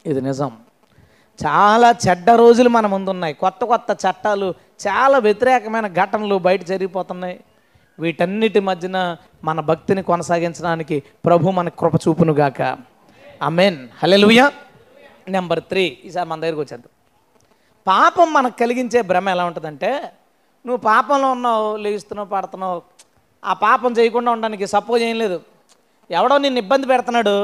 [0.05, 0.51] ఇది నిజం.
[1.45, 3.33] చాలా చెడ్డ రోజులు మన ముందున్నాయి.
[3.33, 4.53] కొత్త కొత్త చట్టాలు
[4.87, 7.39] చాలా వ్యతిరేకమైన ఘటనలు బయట జరిగిపోతున్నాయి.
[7.99, 12.77] వీటన్నిటి మధ్యన మన భక్తిని కొనసాగించడానికి ప్రభు మన కృప చూపునుగాక.
[13.41, 14.49] Amen hallelujah
[15.29, 15.97] number three.
[16.05, 16.96] ఈసారి మన దగ్గరికి వచ్చేద్దాం.
[17.89, 19.91] పాపం మనకు కలిగించే భ్రమ ఎలా ఉంటుందంటే
[20.65, 22.80] నువ్వు పాపంలో ఉన్నావు లేస్తున్నావు పడుతున్నావు.
[23.43, 25.38] ఆ పాపం చేయకుండా ఉండడానికి సపోజ్ ఏం లేదు.
[26.10, 27.36] ఎవడో నిన్ను ఇబ్బంది పెడుతున్నాడు.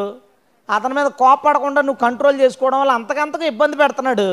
[0.70, 4.28] అతని మీద కోపడకుండా నువ్వు కంట్రోల్ చేసుకోవడం వల్ల అంతకంతకు ఇబ్బంది పెడుతున్నాడు.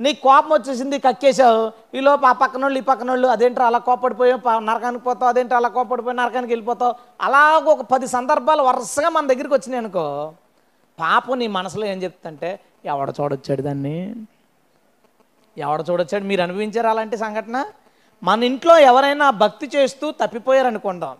[0.00, 1.60] నీకు కోపం వచ్చేసింది కక్కేశావు.
[1.98, 5.28] ఈలోపు ఆ పక్కన వాళ్ళు ఈ పక్కన వాళ్ళు అదేంటో అలా కోపడిపోయావు నరకానికి పోతావు?
[5.32, 6.94] అదేంటో అలా కోపడిపోయి నరకానికి వెళ్ళిపోతావు?
[7.26, 10.06] అలాగ ఒక పది సందర్భాలు వరుసగా మన దగ్గరికి వచ్చినాయి అనుకో
[10.98, 12.50] పాపం నీ మనసులో ఏం చెప్తుంటే
[12.92, 13.96] ఎవడ చూడొచ్చాడు దాన్ని?
[15.56, 16.24] ఎవడ చూడొచ్చాడు?
[16.30, 17.58] మీరు అనుభవించారు అలాంటి సంఘటన?
[18.22, 21.14] మన ఇంట్లో ఎవరైనా భక్తి చేస్తూ తప్పిపోయారు అనుకుందాం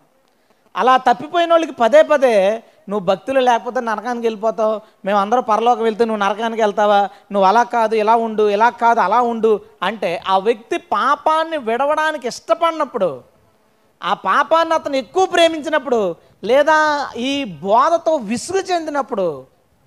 [0.75, 2.33] అలా తప్పిపోయిన వాళ్ళకి పదే పదే
[2.90, 4.75] నువ్వు భక్తులు లేకపోతే నరకానికి వెళ్ళిపోతావు.
[5.07, 6.99] మేము అందరూ పరలోకి వెళ్తే నువ్వు నరకానికి వెళ్తావా?
[7.33, 13.09] నువ్వు అలా కాదు ఇలా ఉండు ఇలా కాదు అలా ఉండు అంటే ఆ వ్యక్తి పాపాన్ని విడవడానికి ఇష్టపడినప్పుడు
[14.01, 16.01] ఆ పాపాన్ని అతను ఎక్కువ ప్రేమించినప్పుడు
[16.44, 16.79] లేదా
[17.31, 17.33] ఈ
[17.64, 19.27] బోధతో విసుగు చెందినప్పుడు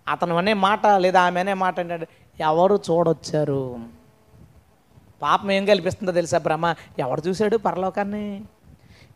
[0.07, 2.07] అతను అనే మాట లేదా ఆమె అనే మాట అంటే
[2.39, 3.63] ఎవరు చూడొచ్చారు?
[5.21, 6.75] పాపం ఏం కల్పిస్తుందో తెలుసా బ్రహ్మ?
[6.99, 8.41] ఎవడు చూశాడు పరలోకాన్ని?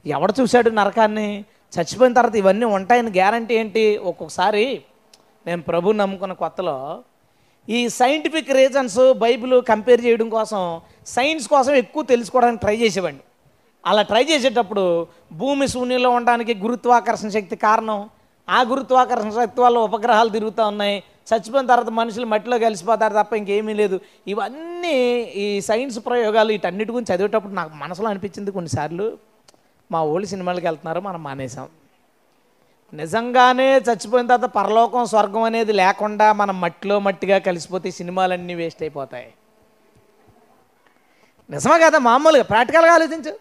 [0.05, 1.45] ఎవడు చూశాడు నరకాన్ని?
[1.73, 3.97] చచ్చిపోయిన తర్వాత ఇవన్నీ ఉంటాయని గ్యారంటీ ఏంటి?
[3.97, 4.83] ఒక్కొక్కసారి
[5.47, 7.03] నేను ప్రభు నమ్ముకున్న కొత్తలో
[7.69, 13.21] ఈ సైంటిఫిక్ రీజన్స్ బైబిల్ కంపేర్ చేయడం కోసం సైన్స్ కోసం ఎక్కువ తెలుసుకోవడానికి ట్రై చేసేవాడిని.
[13.85, 18.09] అలా ట్రై చేసేటప్పుడు భూమి శూన్యంలో ఉండడానికి గురుత్వాకర్షణ శక్తి కారణం.
[18.49, 21.03] ఆ గురుత్వాకర్షణ శక్తి వల్ల ఉపగ్రహాలు తిరుగుతూ ఉన్నాయి.
[21.29, 23.99] చచ్చిపోయిన తర్వాత మనుషులు మట్టిలో కలిసిపోతారు తప్ప ఇంకేమీ లేదు.
[24.27, 24.95] ఇవన్నీ
[25.43, 29.07] ఈ సైన్స్ ప్రయోగాలు వీటన్నిటి గురించి చదివేటప్పుడు నాకు మనసులో అనిపించింది కొన్నిసార్లు.
[29.91, 31.69] మా ఓల్డ్ సినిమాలకు వెళ్తున్నారు మనం మానేసాం
[32.93, 39.29] నిజంగానే చచ్చిపోయిన తర్వాత పరలోకం స్వర్గం అనేది లేకుండా మనం మట్టిలో మట్టిగా కలిసిపోతే సినిమాలన్నీ వేస్ట్ అయిపోతాయి.
[41.49, 43.33] నిజమా కదా మామూలుగా ప్రాక్టికల్గా ఆలోచించు.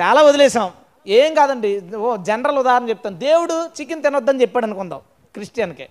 [0.00, 0.68] చాలా వదిలేసాం
[1.06, 3.16] ఏం కాదండి ఓ జనరల్ ఉదాహరణ చెప్తాను.
[3.26, 5.00] దేవుడు చికెన్ తినొద్దని చెప్పాడు అనుకుందాం
[5.34, 5.88] క్రిస్టియన్కే.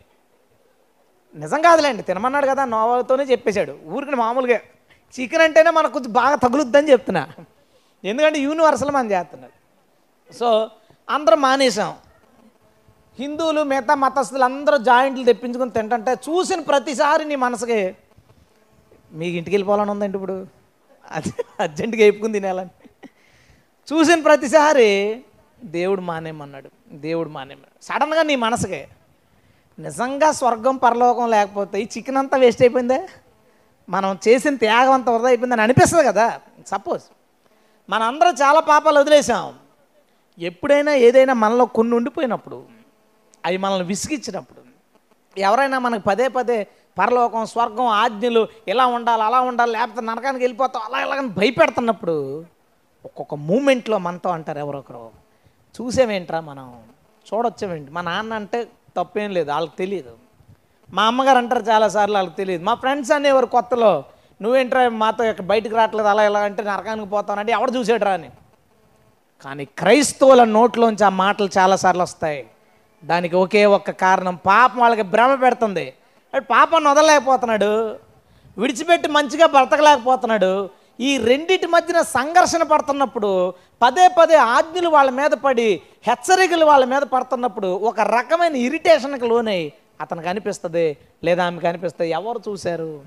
[1.36, 3.74] నిజం కాదులేండి తినమన్నాడు కదా నోవతోనే చెప్పేశాడు.
[3.86, 4.58] ఊరికి మామూలుగా
[5.14, 7.24] చికెన్ అంటేనే మనకు కొంచెం బాగా తగులుద్దని చెప్తున్నా.
[8.04, 9.56] ఎందుకంటే యూనివర్సల్ మనం చేస్తున్నారు
[10.40, 10.48] సో
[11.10, 11.92] అందరం మానేసాం
[13.20, 17.80] హిందువులు మిగతా మతస్థులు అందరూ జాయింట్లు తెప్పించుకొని తింటంటే చూసిన ప్రతిసారి నీ మనసుకి
[19.12, 20.36] మీకు ఇంటికి వెళ్ళిపోవాలని ఉందండి ఇప్పుడు?
[21.06, 22.72] అది అర్జెంటుగా వేపుకుని తినేయాలని.
[23.88, 24.88] చూసిన ప్రతిసారి
[25.64, 26.70] దేవుడు మానేమన్నాడు
[27.08, 28.82] దేవుడు మానేమన్నాడు సడన్గా నీ మనసుకే
[29.80, 33.10] నిజంగా స్వర్గం పరలోకం లేకపోతే ఈ చికెన్ అంతా వేస్ట్ అయిపోయిందే?
[33.90, 36.40] మనం చేసిన త్యాగం అంతా వృధా అయిపోయిందని అనిపిస్తుంది కదా.
[36.68, 37.04] సపోజ్
[37.90, 39.54] మనందరం చాలా పాపాలు వదిలేసాం.
[40.40, 42.66] ఎప్పుడైనా ఏదైనా మనలో కొన్ని ఉండిపోయినప్పుడు
[43.46, 44.62] అవి మనల్ని విసిగించినప్పుడు
[45.38, 46.68] ఎవరైనా మనకు పదే పదే
[47.00, 52.46] పరలోకం స్వర్గం ఆజ్ఞలు ఇలా ఉండాలి అలా ఉండాలి లేకపోతే నరకానికి వెళ్ళిపోతాం అలా ఇలాగని భయపెడుతున్నప్పుడు
[53.06, 55.10] ఒక్కొక్క మూమెంట్లో మనతో అంటారు ఎవరొకరు.
[55.76, 56.84] చూసేమేంట్రా మనం?
[57.28, 60.14] చూడొచ్చామేంటి మా నాన్న అంటే తప్పేం లేదు వాళ్ళకి తెలియదు
[60.94, 64.04] మా అమ్మగారు అంటారు చాలాసార్లు వాళ్ళకి తెలియదు మా ఫ్రెండ్స్ అనేవారు కొత్తలో
[64.42, 68.30] నువ్వేంట్రా మాతో ఇక్కడ బయటికి రావట్లేదు అలా ఇలా అంటే నరకానికి పోతానంటే ఎవడు చూసాడురా అని.
[69.44, 72.48] కానీ క్రైస్తవుల నోట్లోంచి ఆ మాటలు చాలాసార్లు వస్తాయి.
[73.06, 75.94] దానికి ఒకే ఒక్క కారణం పాపం వాళ్ళకి భ్రమ పెడుతుంది.
[76.34, 77.96] పాపం పాపాన్ని వదలలేకపోతున్నాడు.
[78.58, 80.70] విడిచిపెట్టి మంచిగా బ్రతకలేకపోతున్నాడు.
[81.02, 87.68] ఈ రెండిటి మధ్యన సంఘర్షణ పడుతున్నప్పుడు పదే పదే ఆజ్ఞలు వాళ్ళ మీద పడి హెచ్చరికలు వాళ్ళ మీద పడుతున్నప్పుడు
[87.68, 90.98] ఒక రకమైన ఇరిటేషన్కి లోనై అతనికి అనిపిస్తుంది.
[91.24, 93.02] లేదా ఆమెకు అనిపిస్తుంది ఎవరు చూశారు?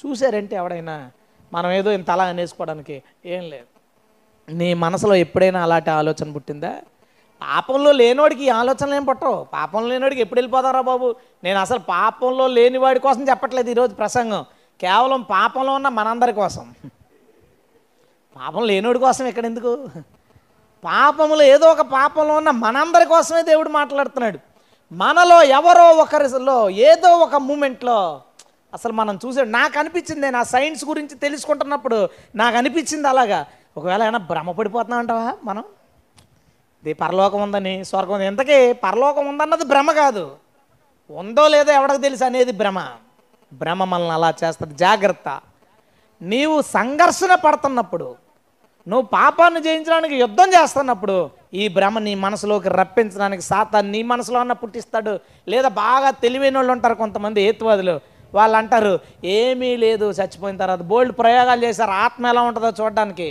[0.00, 1.10] చూశారంటే ఎవడైనా
[1.52, 3.68] మనం ఏదో ఇంత అలా అనేసుకోవడానికి ఏం లేదు.
[4.52, 6.72] నీ మనసులో ఎప్పుడైనా అలాంటి ఆలోచన పుట్టిందా?
[7.42, 9.44] పాపంలో లేనివాడికి ఈ ఆలోచనలు ఏం పట్టవు.
[9.44, 11.14] పాపంలో లేనివాడికి ఎప్పుడు వెళ్ళిపోతారా బాబు?
[11.44, 14.44] నేను అసలు పాపంలో లేనివాడి కోసం చెప్పట్లేదు ఈరోజు ప్రసంగం.
[14.80, 16.74] కేవలం పాపంలో ఉన్న మనందరి కోసం.
[18.38, 19.88] పాపం లేనోడి కోసం ఇక్కడ ఎందుకు?
[20.84, 24.38] పాపములు ఏదో ఒక పాపంలో ఉన్న మనందరి కోసమే దేవుడు మాట్లాడుతున్నాడు.
[24.92, 28.22] మనలో ఎవరో ఒకరిలో ఏదో ఒక మూమెంట్లో
[28.74, 33.46] అసలు మనం చూసాడు నాకు అనిపించింది నా సైన్స్ గురించి తెలుసుకుంటున్నప్పుడు నాకు అనిపించింది అలాగా.
[33.76, 35.64] ఒకవేళ ఏమైనా భ్రమపడిపోతున్నాం అంటావా మనం?
[36.82, 40.36] ఇది పరలోకం ఉందని స్వర్గం ఉంది ఇంతకీ పరలోకం ఉందన్నది భ్రమ కాదు.
[41.10, 42.88] ఉందో లేదో ఎవరికి తెలుసు అనేది భ్రమ.
[43.52, 44.74] భ్రమ మనల్ని అలా చేస్తుంది.
[44.74, 45.40] జాగ్రత్త.
[46.22, 48.27] నీవు సంఘర్షణ పడుతున్నప్పుడు
[48.90, 51.16] నువ్వు పాపాన్ని జయించడానికి యుద్ధం చేస్తున్నప్పుడు
[51.60, 55.14] ఈ భ్రమ నీ మనసులోకి రప్పించడానికి సాతాన్ని నీ మనసులో ఉన్న పుట్టిస్తాడు.
[55.52, 57.96] లేదా బాగా తెలివైన వాళ్ళు ఉంటారు కొంతమంది హేతువాదులు
[58.34, 58.94] వాళ్ళు అంటారు
[59.38, 63.28] ఏమీ లేదు చచ్చిపోయిన తర్వాత బోల్డ్ ప్రయోగాలు చేశారు ఆత్మ ఎలా ఉంటుందో చూడడానికి.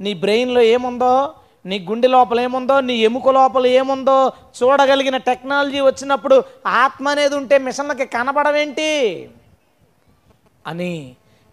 [0.00, 1.12] నీ బ్రెయిన్లో ఏముందో
[1.64, 4.18] నీ గుండె లోపల ఏముందో నీ ఎముక లోపల ఏముందో
[4.58, 6.36] చూడగలిగిన టెక్నాలజీ వచ్చినప్పుడు
[6.82, 8.90] ఆత్మ అనేది ఉంటే మిషన్లకి కనబడవేంటి
[10.66, 10.92] అని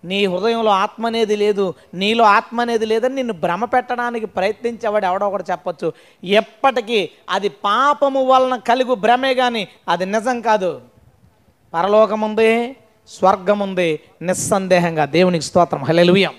[0.06, 5.52] నీ హృదయంలో ఆత్మ అనేది లేదు నీలో ఆత్మ అనేది లేదని నిన్ను భ్రమ పెట్టడానికి ప్రయత్నించేవాడు ఎవడో ఒకటి
[5.52, 5.88] చెప్పొచ్చు.
[6.24, 10.82] ఎప్పటికీ అది పాపము వలన కలుగు భ్రమే కానీ అది నిజం కాదు.
[11.74, 12.76] పరలోకం ఉంది
[13.08, 15.84] స్వర్గం ఉంది నిస్సందేహంగా దేవునికి స్తోత్రం.
[15.84, 16.34] హలెలుయం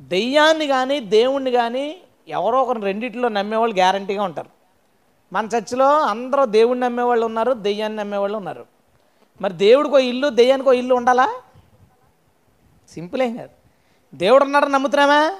[0.00, 1.84] దెయ్యాన్ని కానీ దేవుణ్ణి కానీ
[2.28, 4.50] ఎవరో ఒకరు రెండిట్లో నమ్మేవాళ్ళు గ్యారంటీగా ఉంటారు.
[5.32, 8.64] మన చర్చిలో అందరూ దేవుణ్ణి నమ్మేవాళ్ళు ఉన్నారు దెయ్యాన్ని నమ్మేవాళ్ళు ఉన్నారు.
[9.40, 11.28] మరి దేవుడికో ఇల్లు దెయ్యానికో ఇల్లు ఉండాలా?
[12.92, 13.22] సింపుల్.
[13.22, 13.50] ఏం కాదు
[14.14, 15.32] దేవుడు ఉన్నాడని నమ్ముతున్నావా?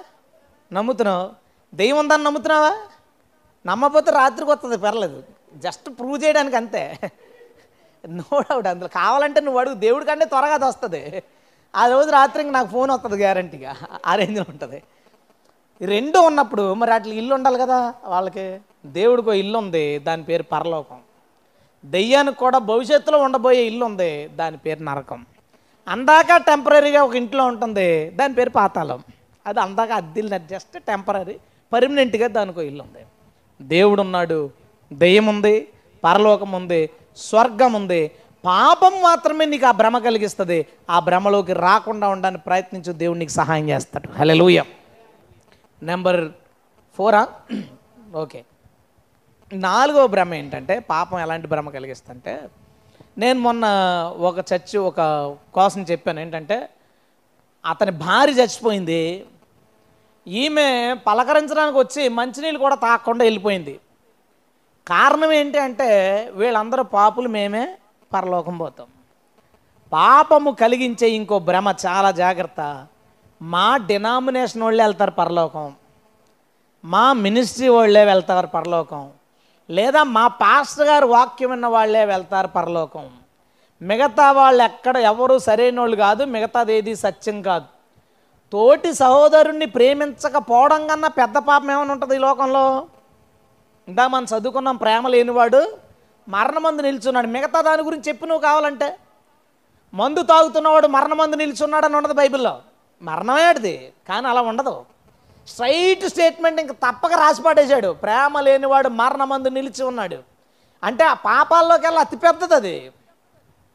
[0.73, 1.31] నమ్ముతున్నావు.
[1.75, 2.77] దెయ్యం ఉందని నమ్ముతున్నావా?
[3.67, 5.23] నమ్మపోతే రాత్రికి వస్తుంది పర్లేదు.
[5.57, 6.99] జస్ట్ ప్రూవ్ చేయడానికి అంతే.
[8.09, 9.75] నో డౌట్ అందులో కావాలంటే నువ్వు అడుగు.
[9.75, 11.23] దేవుడి కంటే త్వరగా అది వస్తుంది.
[11.77, 13.77] ఆ రోజు రాత్రికి నాకు ఫోన్ వస్తుంది గ్యారంటీగా.
[14.07, 14.83] ఆ రేంజ్లో ఉంటుంది.
[15.83, 18.61] రెండు ఉన్నప్పుడు మరి అట్లా ఇల్లు ఉండాలి కదా వాళ్ళకి.
[18.87, 21.01] దేవుడికో ఇల్లు ఉంది దాని పేరు పరలోకం.
[21.85, 25.27] దెయ్యానికి కూడా భవిష్యత్తులో ఉండబోయే ఇల్లు ఉంది దాని పేరు నరకం.
[25.93, 27.87] అందాక టెంపరీగా ఒక ఇంట్లో ఉంటుంది
[28.19, 29.01] దాని పేరు పాతాళం.
[29.47, 31.37] అది అందాక అద్దిల్ని జస్ట్ టెంపరీ
[31.73, 33.03] పర్మనెంట్గా దానికో ఇల్లు ఉంది.
[33.61, 34.41] దేవుడు ఉన్నాడు
[34.93, 35.55] దెయ్యం ఉంది
[36.05, 36.81] పరలోకం ఉంది
[37.17, 38.03] స్వర్గం ఉంది
[38.45, 40.59] పాపం మాత్రమే నీకు ఆ భ్రమ కలిగిస్తుంది.
[40.91, 44.09] ఆ భ్రమలోకి రాకుండా ఉండడానికి ప్రయత్నించు దేవుడు నీకు సహాయం చేస్తాడు.
[44.19, 44.49] హలో
[45.83, 46.21] నెంబర్
[46.99, 47.23] ఫోరా
[48.23, 48.41] ఓకే
[49.53, 52.33] నాలుగో భ్రమ ఏంటంటే పాపం ఎలాంటి భ్రమ కలిగిస్తుంటే
[53.19, 53.65] నేను మొన్న
[54.19, 55.01] ఒక చర్చి ఒక
[55.55, 56.21] కోసం చెప్పాను.
[56.21, 56.69] ఏంటంటే
[57.67, 59.27] అతని భార్య చచ్చిపోయింది.
[60.29, 63.81] ఈమె పలకరించడానికి వచ్చి మంచినీళ్ళు కూడా తాగకుండా వెళ్ళిపోయింది.
[64.89, 65.89] కారణం ఏంటి అంటే
[66.35, 67.79] వీళ్ళందరూ పాపులు మేమే
[68.13, 68.87] పరలోకం పోతాం.
[69.93, 72.87] పాపము కలిగించే ఇంకో భ్రమ చాలా జాగ్రత్త.
[73.43, 75.73] మా డినామినేషన్ వాళ్ళే వెళ్తారు పరలోకం.
[76.85, 79.11] మా మినిస్ట్రీ వాళ్ళే వెళ్తారు పరలోకం.
[79.71, 83.11] లేదా మా పాస్టర్ గారు వాక్యం విన్న వాళ్ళే వెళ్తారు పరలోకం.
[83.83, 87.65] మిగతా వాళ్ళు ఎక్కడ ఎవరు సరైన వాళ్ళు కాదు మిగతాది ఏది సత్యం కాదు.
[88.53, 92.87] తోటి సహోదరుణ్ణి ప్రేమించకపోవడం కన్నా పెద్ద పాపం ఏమైనా ఉంటుంది ఈ లోకంలో?
[93.89, 95.79] ఇందా మనం చదువుకున్నాం ప్రేమ లేనివాడు
[96.29, 97.27] మరణమందు నిల్చున్నాడు.
[97.27, 98.97] మిగతా దాని గురించి చెప్పు నువ్వు కావాలంటే.
[99.95, 102.59] మందు తాగుతున్నవాడు మరణమందు నిల్చున్నాడని ఉండదు బైబిల్లో.
[103.03, 104.85] మరణమేటిది కానీ అలా ఉండదు.
[105.49, 107.43] స్ట్రైట్ స్టేట్మెంట్ ఇంక తప్పక రాసి
[108.03, 110.19] ప్రేమ లేనివాడు మరణమందు నిలిచి ఉన్నాడు.
[110.83, 112.93] అంటే ఆ పాపాల్లోకి వెళ్ళి అది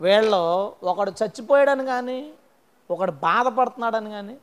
[0.02, 2.32] వీళ్ళు ఒకడు చచ్చిపోయాడని కానీ
[2.90, 4.38] ఒకడు బాధపడుతున్నాడని కానీ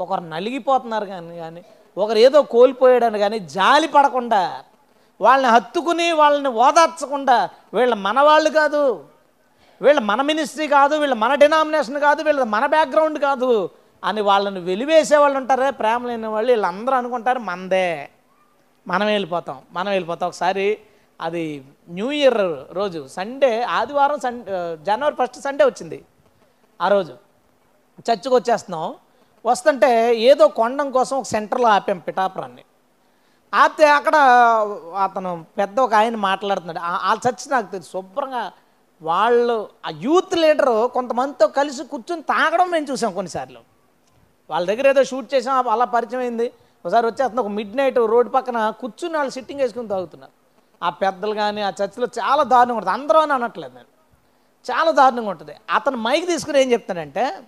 [0.00, 1.62] ఒకరు నలిగిపోతున్నారు కానీ కానీ
[1.96, 4.62] ఒకరు ఏదో కోల్పోయాడని కానీ జాలి పడకుండా
[5.20, 9.04] వాళ్ళని హత్తుకుని వాళ్ళని ఓదార్చకుండా వీళ్ళ మనవాళ్ళు కాదు.
[9.82, 13.70] వీళ్ళ మన మినిస్ట్రీ కాదు వీళ్ళ మన డినామినేషన్ కాదు వీళ్ళ మన బ్యాక్గ్రౌండ్ కాదు.
[14.04, 18.10] అని వాళ్ళని వెలివేసే వాళ్ళు ఉంటారే ప్రేమ లేని వాళ్ళు వీళ్ళందరూ అనుకుంటారు మందే
[18.88, 20.28] మనం వెళ్ళిపోతాం మనం వెళ్ళిపోతాం.
[20.28, 20.78] ఒకసారి
[21.20, 24.44] అది న్యూ ఇయర్ రోజు సండే ఆదివారం సండే
[24.82, 26.04] జనవరి ఫస్ట్ సండే వచ్చింది
[26.82, 27.12] ఆ రోజు.
[28.00, 28.94] చర్చికి వచ్చేస్తున్నాం.
[29.46, 32.62] వస్తుంటే ఏదో కొండం కోసం ఒక సెంటర్లో ఆపాం పిఠాపురాన్ని.
[33.54, 34.16] ఆపితే అక్కడ
[35.02, 36.78] అతను పెద్ద ఒక ఆయన మాట్లాడుతున్నాడు.
[36.78, 38.52] ఆ- ఆ చర్చ్ నాకు తెలుసు శుభ్రంగా
[39.02, 43.77] వాళ్ళు ఆ యూత్ లీడరు కొంతమందితో కలిసి కూర్చొని తాగడం మేము చూసాం కొన్నిసార్లు.
[44.50, 46.52] వాళ్ళ దగ్గర ఏదో షూట్ చేసాం అలా పరిచయం అయింది.
[46.84, 50.32] ఒకసారి వచ్చేస్తుంది ఒక మిడ్ నైట్ రోడ్డు పక్కన కూర్చుని వాళ్ళు సిట్టింగ్ వేసుకుని తాగుతున్నారు.
[50.82, 52.94] ఆ పెద్దలు కానీ ఆ చర్చిలో చాలా దారుణంగా ఉంటుంది.
[52.94, 53.90] అందరూ అని అనట్లేదు నేను.
[54.70, 55.56] చాలా దారుణంగా ఉంటుంది.
[55.74, 57.38] అతను మైక్ తీసుకుని ఏం చెప్తాడంటే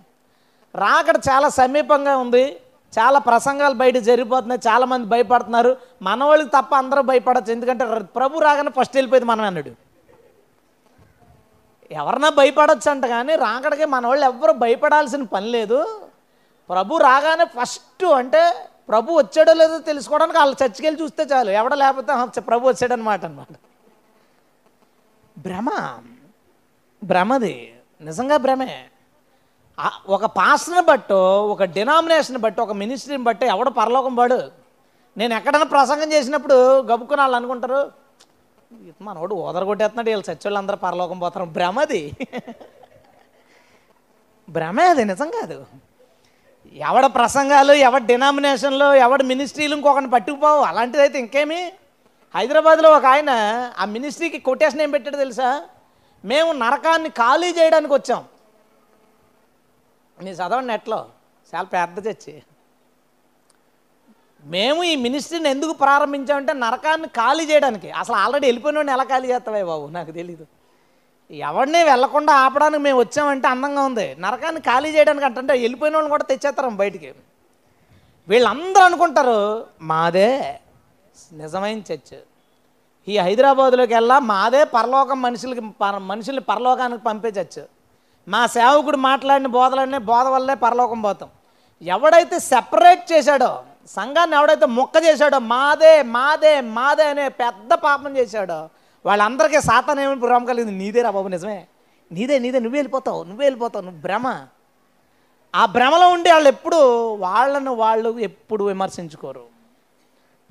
[0.74, 2.60] రాకడ చాలా సమీపంగా ఉంది.
[2.98, 4.60] చాలా ప్రసంగాలు బయట జరిగిపోతున్నాయి.
[4.68, 5.76] చాలా మంది భయపడుతున్నారు.
[6.02, 7.52] మన వాళ్ళకి తప్ప అందరూ భయపడచ్చు.
[7.52, 9.70] ఎందుకంటే ప్రభు రాగానే ఫస్ట్ వెళ్ళిపోయింది మనం అన్నాడు.
[11.92, 16.00] ఎవరన్నా భయపడచ్చు అంట కానీ రాకడికి మన వాళ్ళు ఎవ్వరు భయపడాల్సిన పని లేదు.
[16.70, 18.54] ప్రభు రాగానే ఫస్ట్ అంటే
[18.88, 21.50] ప్రభు వచ్చాడో లేదో తెలుసుకోవడానికి వాళ్ళు చర్చికి వెళ్ళి చూస్తే చాలు.
[21.50, 23.46] ఎవడ లేకపోతే ప్రభు వచ్చాడనమాట అనమాట
[25.38, 25.68] భ్రమ.
[27.04, 27.74] భ్రమది.
[28.00, 28.88] నిజంగా భ్రమే.
[30.08, 34.50] ఒక పాస్టర్ని బట్టో ఒక డినామినేషన్ బట్టి ఒక మినిస్ట్రీని బట్టి ఎవడ పరలోకం పడు
[35.16, 37.92] నేను ఎక్కడైనా ప్రసంగం చేసినప్పుడు గబుక్కుని వాళ్ళు అనుకుంటారు
[39.00, 41.44] మనోడు ఓదరగొట్టేస్తున్నాడు వీళ్ళు చచ్చోళ్ళు అందరూ పరలోకం పోతారు.
[41.44, 42.12] భ్రమది.
[44.48, 45.04] భ్రమే అది.
[45.04, 45.66] నిజం కాదు.
[46.72, 50.60] ఎవడ ప్రసంగాలు ఎవడ డినామినేషన్లు ఎవడ మినిస్ట్రీలు ఇంకొకరిని పట్టుకుపోవు.
[50.62, 51.72] అలాంటిది అయితే ఇంకేమి?
[52.34, 53.30] హైదరాబాద్లో ఒక ఆయన
[53.78, 55.62] ఆ మినిస్ట్రీకి కొటేషన్ ఏం పెట్టాడు తెలుసా?
[56.24, 58.24] మేము నరకాన్ని ఖాళీ చేయడానికి వచ్చాం.
[60.22, 61.06] నీ చదవండి నెట్లో.
[61.54, 62.42] చాలా పెద్ద చచ్చి
[64.44, 67.90] మేము ఈ మినిస్ట్రీని ఎందుకు ప్రారంభించామంటే నరకాన్ని ఖాళీ చేయడానికి.
[67.90, 69.86] అసలు ఆల్రెడీ వెళ్ళిపోయిన వాడిని ఎలా ఖాళీ చేస్తావే బాబు?
[69.86, 70.46] నాకు తెలీదు.
[71.30, 74.16] ఎవరిని వెళ్ళకుండా ఆపడానికి మేము వచ్చామంటే అందంగా ఉంది.
[74.18, 77.14] నరకాన్ని ఖాళీ చేయడానికి అంటే వెళ్ళిపోయిన వాళ్ళని కూడా తెచ్చేస్తాం బయటికి.
[78.28, 80.60] వీళ్ళందరూ అనుకుంటారు మాదే
[81.32, 82.18] నిజమైన చర్చ్.
[83.08, 87.64] ఈ హైదరాబాద్లోకి వెళ్ళా మాదే పరలోకం మనుషులకి పర- మనుషుల్ని పరలోకానికి పంపే చర్చ్.
[88.28, 91.28] మా సేవకుడు మాట్లాడిన బోధలన్నీ బోధ వల్లే పరలోకం పోతాం.
[91.82, 98.68] ఎవడైతే సెపరేట్ చేశాడో సంఘాన్ని ఎవడైతే మొక్క చేశాడో మాదే మాదే మాదే అనే పెద్ద పాపం చేశాడో
[99.06, 100.72] వాళ్ళందరికీ సాతాన్ ఏమి భ్రమ కలిగింది?
[100.72, 101.66] నీదే రా బాబు నిజమే.
[102.12, 104.26] నీదే నీదే నువ్వే వెళ్ళిపోతావు నువ్వే వెళ్ళిపోతావు నువ్వు భ్రమ.
[105.54, 106.80] ఆ భ్రమలో ఉండి వాళ్ళు ఎప్పుడు
[107.14, 109.44] వాళ్ళను వాళ్ళు ఎప్పుడు విమర్శించుకోరు.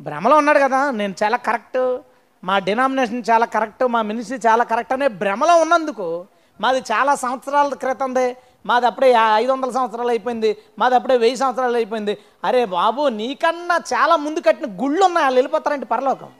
[0.02, 2.00] భ్రమలో ఉన్నాడు కదా నేను చాలా కరెక్ట్
[2.44, 6.26] మా డినామినేషన్ చాలా కరెక్ట్ మా మినిస్ట్రీ చాలా కరెక్ట్ అనే భ్రమలో ఉన్నందుకు
[6.62, 12.18] మాది చాలా సంవత్సరాల క్రితందే మాది అప్పుడే ఐదు వందల సంవత్సరాలు అయిపోయింది మాది అప్పుడే వెయ్యి సంవత్సరాలు అయిపోయింది.
[12.44, 16.32] అరే బాబు నీకన్నా చాలా ముందు కట్టిన గుళ్ళు ఉన్నాయి వాళ్ళు వెళ్ళిపోతారంటే పరలోకం.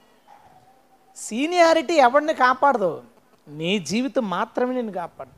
[1.26, 2.92] సీనియారిటీ ఎవరిని కాపాడదు?
[3.48, 5.34] నీ జీవితం మాత్రమే నేను కాపాడు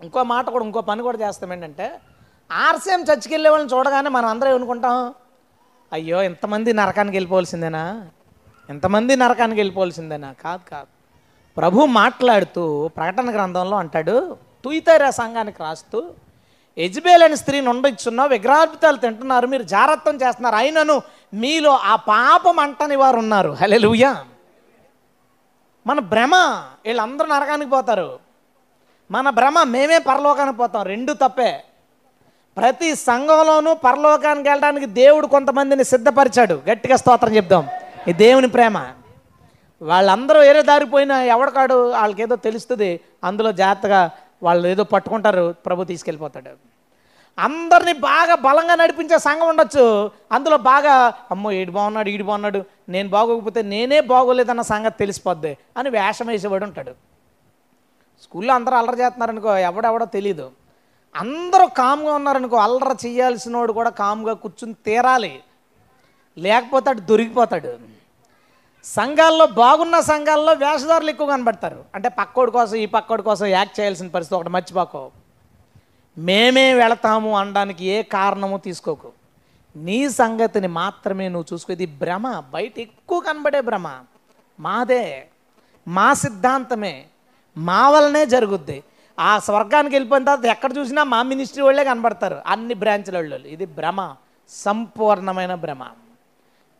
[0.00, 1.86] ఇంకో మాట కూడా ఇంకో పని కూడా చేస్తాం ఏంటంటే
[2.50, 4.96] ఆర్సీఎం చర్చికి వెళ్ళే వాళ్ళని చూడగానే మనం అందరం ఏమనుకుంటాం?
[5.92, 7.84] అయ్యో ఇంతమంది నరకానికి వెళ్ళిపోవాల్సిందేనా?
[8.68, 10.28] ఇంతమంది నరకానికి వెళ్ళిపోవాల్సిందేనా?
[10.44, 10.90] కాదు కాదు.
[11.56, 12.64] ప్రభు మాట్లాడుతూ
[12.98, 14.16] ప్రకటన గ్రంథంలో అంటాడు
[14.64, 16.00] తుయితైరా సంఘానికి రాస్తూ
[16.78, 20.96] ఎజ్బేల్ అనే స్త్రీని ఉండొచ్చున్నా విగ్రహార్పితాలు తింటున్నారు మీరు జాగ్రత్తం చేస్తున్నారు అయినను
[21.32, 23.50] మీలో ఆ పాపం అంటని వారు ఉన్నారు.
[23.52, 24.12] హలెలుయా
[25.86, 26.34] మన భ్రమ
[26.84, 28.18] వీళ్ళందరూ నరకానికి పోతారు.
[29.10, 30.82] మన భ్రమ మేమే పరలోకానికి పోతాం.
[30.82, 31.64] రెండు తప్పే.
[32.56, 36.62] ప్రతి సంఘంలోనూ పరలోకానికి వెళ్ళడానికి దేవుడు కొంతమందిని సిద్ధపరిచాడు.
[36.70, 37.68] గట్టిగా స్తోత్రం చెప్దాం.
[38.08, 38.86] ఈ దేవుని ప్రేమ.
[39.82, 43.00] వాళ్ళందరూ వేరే దారిపోయినా ఎవడకాడు వాళ్ళకేదో తెలుస్తుంది.
[43.24, 44.10] అందులో జాగ్రత్తగా
[44.42, 46.69] వాళ్ళు ఏదో పట్టుకుంటారు ప్రభు తీసుకెళ్ళిపోతాడు.
[47.38, 50.10] అందరినీ బాగా బలంగా నడిపించే సంఘం ఉండొచ్చు.
[50.32, 56.26] అందులో బాగా అమ్మో ఈడు బాగున్నాడు ఈడు బాగున్నాడు నేను బాగోకపోతే నేనే బాగోలేదన్న సంగతి తెలిసిపోద్ది అని వేషం
[56.26, 56.90] వేసేవాడు ఉంటాడు.
[58.22, 60.50] స్కూల్లో అందరూ అల్లరి చేస్తున్నారనుకో ఎవడెవడో తెలియదు
[61.16, 65.40] అందరూ కామ్గా ఉన్నారనుకో అల్లరి చేయాల్సినోడు కూడా కామ్గా కూర్చుని తీరాలి.
[66.38, 67.78] లేకపోతే అటు దొరికిపోతాడు.
[68.84, 71.84] సంఘాల్లో బాగున్న సంఘాల్లో వేషధారులు ఎక్కువ కనబడతారు.
[71.94, 75.10] అంటే పక్కోడి కోసం ఈ పక్కోడి కోసం యాక్ట్ చేయాల్సిన పరిస్థితి ఒకటి మర్చిపోకో.
[76.18, 79.12] మేమే వెళతాము అనడానికి ఏ కారణము తీసుకోకు.
[79.76, 81.72] నీ సంగతిని మాత్రమే నువ్వు చూసుకో.
[81.72, 82.42] ఇది భ్రమ.
[82.50, 83.98] బయట ఎక్కువ కనబడే భ్రమ.
[84.60, 85.26] మాదే.
[85.88, 87.04] మా సిద్ధాంతమే.
[87.58, 88.84] మా వల్లనే జరుగుద్ది.
[89.20, 92.40] ఆ స్వర్గానికి వెళ్ళిపోయిన తర్వాత ఎక్కడ చూసినా మా మినిస్ట్రీ వాళ్ళే కనబడతారు.
[92.46, 94.14] అన్ని బ్రాంచ్ల వాళ్ళు ఇది భ్రమ.
[94.48, 95.86] సంపూర్ణమైన భ్రమ.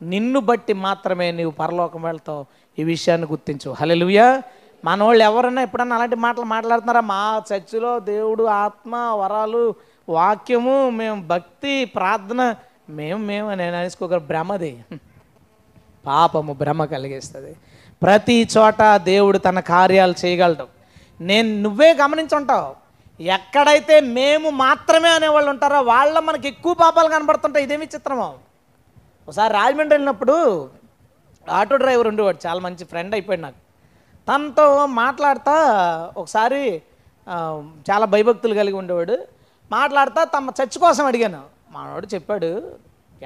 [0.02, 2.46] నిన్ను బట్టి మాత్రమే నీవు పరలోకం వెళ్తావు.
[2.78, 3.70] ఈ విషయాన్ని గుర్తించు.
[3.70, 4.42] హల్లెలూయా.
[4.84, 7.00] మన వాళ్ళు ఎవరైనా ఎప్పుడన్నా అలాంటి మాటలు మాట్లాడుతున్నారా?
[7.00, 9.74] మా చర్చిలో దేవుడు ఆత్మ వరాలు
[10.08, 12.54] వాక్యము మేము భక్తి ప్రార్థన
[12.88, 14.84] మేము మేము నేను అనేసుకోగల భ్రమది.
[16.06, 17.56] పాపము భ్రమ కలిగిస్తుంది.
[18.02, 20.66] ప్రతి చోట దేవుడు తన కార్యాలు చేయగలడు.
[21.20, 22.74] నేను నువ్వే గమనించుంటావు.
[23.22, 27.64] ఎక్కడైతే మేము మాత్రమే అనేవాళ్ళు ఉంటారో వాళ్ళ మనకి ఎక్కువ పాపాలు కనబడుతుంటాయి.
[27.64, 28.34] ఇదేమి చిత్రమో?
[29.28, 30.70] ఒకసారి రాజమండ్రి వెళ్ళినప్పుడు
[31.50, 32.38] ఆటో డ్రైవర్ ఉండేవాడు.
[32.46, 33.69] చాలా మంచి ఫ్రెండ్ అయిపోయాడు నాకు.
[34.30, 34.64] తనతో
[35.00, 35.54] మాట్లాడతా
[36.16, 36.60] ఒకసారి
[37.88, 39.16] చాలా భయభక్తులు కలిగి ఉండేవాడు.
[39.72, 41.40] మాట్లాడతా తమ చర్చ్ కోసం అడిగాను.
[41.76, 42.50] మానవాడు చెప్పాడు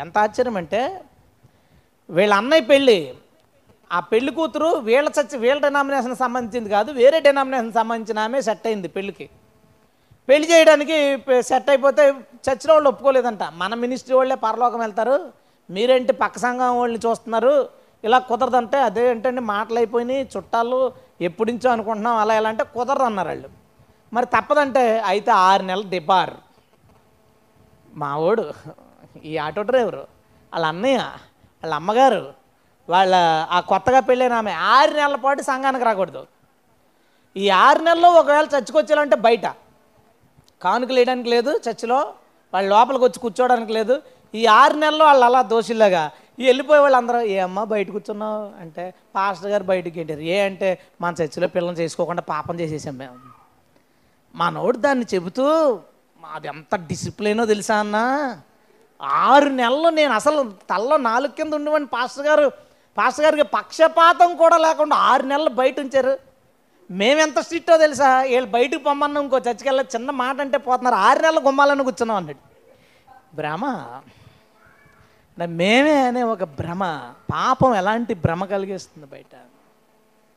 [0.02, 0.80] ఎంత ఆశ్చర్యం అంటే
[2.10, 2.98] వీళ్ళ అన్నయ్య పెళ్ళి
[3.92, 8.88] ఆ పెళ్ళి కూతురు వీళ్ళ చర్చ్ వీళ్ళ డినామినేషన్ సంబంధించింది కాదు వేరే డినామినేషన్ సంబంధించిన ఆమె సెట్ అయింది
[8.96, 9.26] పెళ్ళికి.
[10.28, 10.98] పెళ్ళి చేయడానికి
[11.48, 12.04] సెట్ అయిపోతే
[12.46, 13.42] చర్చిలో వాళ్ళు ఒప్పుకోలేదంట.
[13.62, 15.16] మన మినిస్ట్రీ వాళ్ళే పరలోకం వెళ్తారు.
[15.70, 17.54] మీరేంటి పక్క సంఘం వాళ్ళని చూస్తున్నారు?
[18.06, 20.78] ఇలా కుదరదంటే అదే ఏంటంటే మాటలు అయిపోయినాయి చుట్టాలు
[21.28, 23.48] ఎప్పుడించో అనుకుంటున్నాం అలా ఎలా అంటే కుదరదు అన్నారు వాళ్ళు.
[24.12, 26.34] మరి తప్పదంటే అయితే ఆరు నెలలు డిబార్.
[28.02, 28.44] మావోడు
[29.30, 30.02] ఈ ఆటో డ్రైవరు
[30.52, 30.98] వాళ్ళ అన్నయ్య
[31.62, 32.22] వాళ్ళ అమ్మగారు
[32.88, 33.14] వాళ్ళ
[33.56, 36.22] ఆ కొత్తగా పెళ్ళైన ఆమె ఆరు నెలల పాటు సంఘానికి రాకూడదు.
[37.36, 39.46] ఈ ఆరు నెలల్లో ఒకవేళ చర్చకొచ్చేయాలంటే బయట.
[40.62, 42.00] కానుకలు వేయడానికి లేదు చర్చిలో
[42.52, 43.94] వాళ్ళ లోపలికి వచ్చి కూర్చోవడానికి లేదు.
[44.34, 46.04] ఈ ఆరు నెలల్లో వాళ్ళు అలా దోషుల్లాగా
[46.38, 48.60] వెళ్ళిపోయే వాళ్ళు అందరూ ఏ అమ్మ బయట కూర్చున్నావు?
[48.60, 50.20] అంటే పాస్టర్ గారు బయటకు ఏంటారు?
[50.20, 53.16] ఏ అంటే మన చర్చిలో పిల్లల్ని చేసుకోకుండా పాపం చేసేసాం మేము.
[54.34, 55.44] మా నోడు దాన్ని చెబుతూ
[56.20, 57.96] మాది ఎంత డిసిప్లినో తెలుసా అన్న?
[59.02, 62.52] ఆరు నెలలు నేను అసలు తల్లో నాలుగు కింద ఉండేవాడిని పాస్టర్ గారు.
[62.98, 66.18] పాస్టర్ గారికి పక్షపాతం కూడా లేకుండా ఆరు నెలలు బయట ఉంచారు.
[66.90, 68.20] మేమెంత స్ట్రిక్టో తెలుసా?
[68.20, 70.96] వీళ్ళు బయటకు పొమ్మన్నా ఇంకో చచ్చికెళ్ళ చిన్న మాట అంటే పోతున్నారు.
[70.96, 72.38] ఆరు నెలలు గుమ్మాలని కూర్చున్నాం అన్నాడు.
[73.36, 73.64] బ్రహ్మ
[75.38, 79.34] మేమే అనే ఒక భ్రమ పాపం ఎలాంటి భ్రమ కలిగిస్తుంది బయట?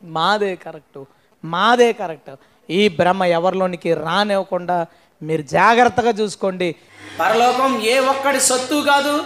[0.04, 1.06] మాదే కరెక్టు
[1.46, 2.36] మాదే కరెక్ట్.
[2.70, 4.86] ఈ భ్రమ ఎవరిలోనికి రానివ్వకుండా
[5.22, 6.76] మీరు జాగ్రత్తగా చూసుకోండి.
[7.20, 9.26] పరలోకం ఏ ఒక్కడి సొత్తు కాదు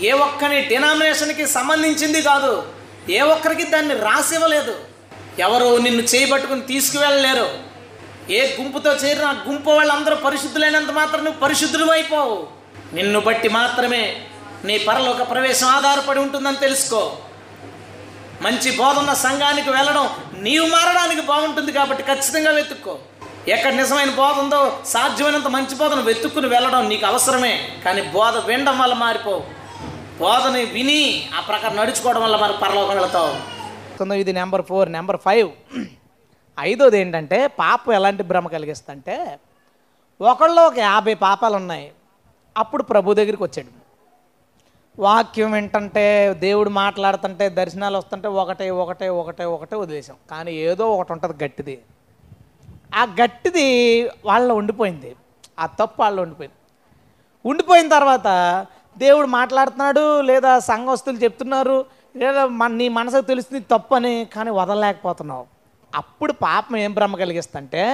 [0.00, 2.72] ఏ ఒక్కని డినామినేషన్కి సంబంధించింది కాదు
[3.10, 4.74] ఏ ఒక్కరికి దాన్ని రాసివ్వలేదు.
[5.38, 7.48] ఎవరు నిన్ను చేయబట్టుకుని తీసుకువెళ్ళలేరు.
[8.32, 12.46] ఏ గుంపుతో చేరిన గుంపు వాళ్ళందరూ పరిశుద్ధులైనంత మాత్రం నువ్వు పరిశుద్ధులు అయిపోవు
[12.94, 14.26] నిన్ను బట్టి మాత్రమే
[14.68, 17.00] నీ పరలోక ప్రవేశం ఆధారపడి ఉంటుందని తెలుసుకో.
[18.44, 20.06] మంచి బోధ ఉన్న సంఘానికి వెళ్ళడం
[20.46, 22.94] నీవు మారడానికి బాగుంటుంది కాబట్టి ఖచ్చితంగా వెతుక్కో.
[23.54, 27.54] ఎక్కడ నిజమైన బోధ ఉందో సాధ్యమైనంత మంచి బోధను వెతుక్కుని వెళ్ళడం నీకు అవసరమే.
[27.84, 29.42] కానీ బోధ వినడం వల్ల మారిపోవు.
[30.20, 31.02] బోధని విని
[31.36, 34.14] ఆ ప్రకారం నడుచుకోవడం వల్ల మరి పరలోకం వెళతావు.
[34.24, 35.50] ఇది నెంబర్ ఫోర్ నెంబర్ ఫైవ్.
[36.60, 39.16] ఐదోది ఏంటంటే పాపం ఎలాంటి భ్రమ కలిగిస్తుందంటే
[40.20, 41.86] ఒకళ్ళు ఒక యాభై పాపాలు ఉన్నాయి
[42.56, 43.81] అప్పుడు ప్రభు దగ్గరికి వచ్చాడు.
[44.98, 51.44] వాక్యం వింటుంటే దేవుడు మాట్లాడుతుంటే దర్శనాలు వస్తుంటే ఒకటే ఒకటే ఒకటే ఒకటే వదిలేసాం కానీ ఏదో ఒకటి ఉంటుంది
[51.44, 51.82] గట్టిది.
[52.94, 53.66] ఆ గట్టిది
[54.24, 55.16] వాళ్ళ ఉండిపోయింది.
[55.58, 56.56] ఆ తప్పు వాళ్ళు ఉండిపోయింది.
[57.44, 58.28] ఉండిపోయిన తర్వాత
[58.98, 61.84] దేవుడు మాట్లాడుతున్నాడు లేదా సంఘస్థులు చెప్తున్నారు
[62.16, 65.46] లేదా మన నీ మనసుకు తెలుస్తుంది తప్పు అని కానీ వదలలేకపోతున్నావు.
[65.94, 67.84] అప్పుడు పాపం ఏం భ్రమ కలిగిస్తుంటే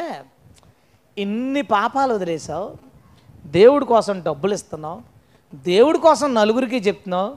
[1.17, 2.77] ఇన్ని పాపాలు వదిలేసావు
[3.47, 5.18] దేవుడి కోసం డబ్బులు ఇస్తున్నావు
[5.55, 7.37] దేవుడి కోసం నలుగురికి చెప్తున్నావు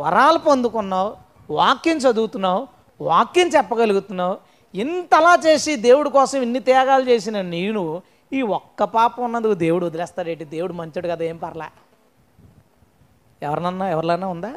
[0.00, 1.16] వరాలు పొందుకున్నావు
[1.50, 2.68] వాక్యం చదువుతున్నావు
[3.00, 4.38] వాక్యం చెప్పగలుగుతున్నావు.
[4.74, 10.44] ఇంతలా చేసి దేవుడి కోసం ఇన్ని త్యాగాలు చేసిన నేను ఈ ఒక్క పాపం ఉన్నందుకు దేవుడు వదిలేస్తాడేంటి?
[10.44, 11.64] దేవుడు మంచోడు కదా ఏం పర్లే.
[13.42, 14.54] ఎవరినన్నా ఎవరిలైనా ఉందా?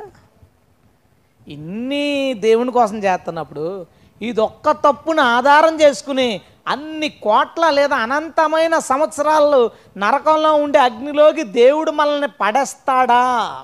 [1.47, 3.85] ఇన్ని దేవుని కోసం చేస్తున్నప్పుడు
[4.21, 13.61] ఇదొక్క తప్పును ఆధారం చేసుకుని అన్ని కోట్ల లేదా అనంతమైన సంవత్సరాలు నరకంలో ఉండే అగ్నిలోకి దేవుడు మనల్ని పడేస్తాడా?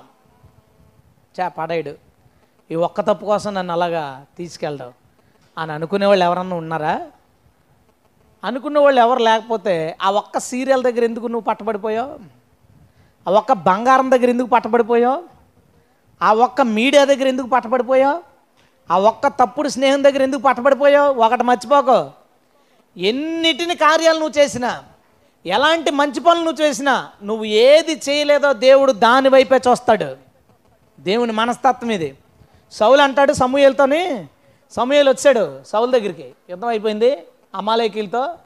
[1.40, 1.94] చా పడేడు
[2.70, 4.92] ఈ ఒక్క తప్పు కోసం నన్ను అలాగా తీసుకెళ్ళడం.
[5.58, 7.00] అని అనుకునే వాళ్ళు ఎవరన్నా ఉన్నారా?
[8.44, 12.18] అనుకున్న వాళ్ళు ఎవరు లేకపోతే ఆ ఒక్క సీరియల్ దగ్గర ఎందుకు నువ్వు పట్టబడిపోయావు?
[13.28, 15.22] ఆ ఒక్క బంగారం దగ్గర ఎందుకు పట్టబడిపోయావు?
[16.22, 18.22] ఆ ఒక్క మీడియా దగ్గర ఎందుకు పట్టబడిపోయావు?
[18.90, 21.14] ఆ ఒక్క తప్పుడు స్నేహం దగ్గర ఎందుకు పట్టబడిపోయావు?
[21.14, 22.27] ఒకటి మర్చిపోకు.
[22.98, 24.84] ఎన్నిటిని కార్యాలు నువ్వు చేసినా
[25.46, 30.16] ఎలాంటి మంచి పనులు నువ్వు చేసినా నువ్వు ఏది చేయలేదో దేవుడు దాని వైపే చూస్తాడు.
[31.00, 32.18] దేవుని మనస్తత్వం ఇది.
[32.72, 34.26] సౌలు అంటాడు సమూహలతోని
[34.70, 36.32] సమూహలు వచ్చాడు సౌలు దగ్గరికి.
[36.50, 37.18] యుద్ధం అయిపోయింది
[37.54, 38.38] అమాలయకీలతో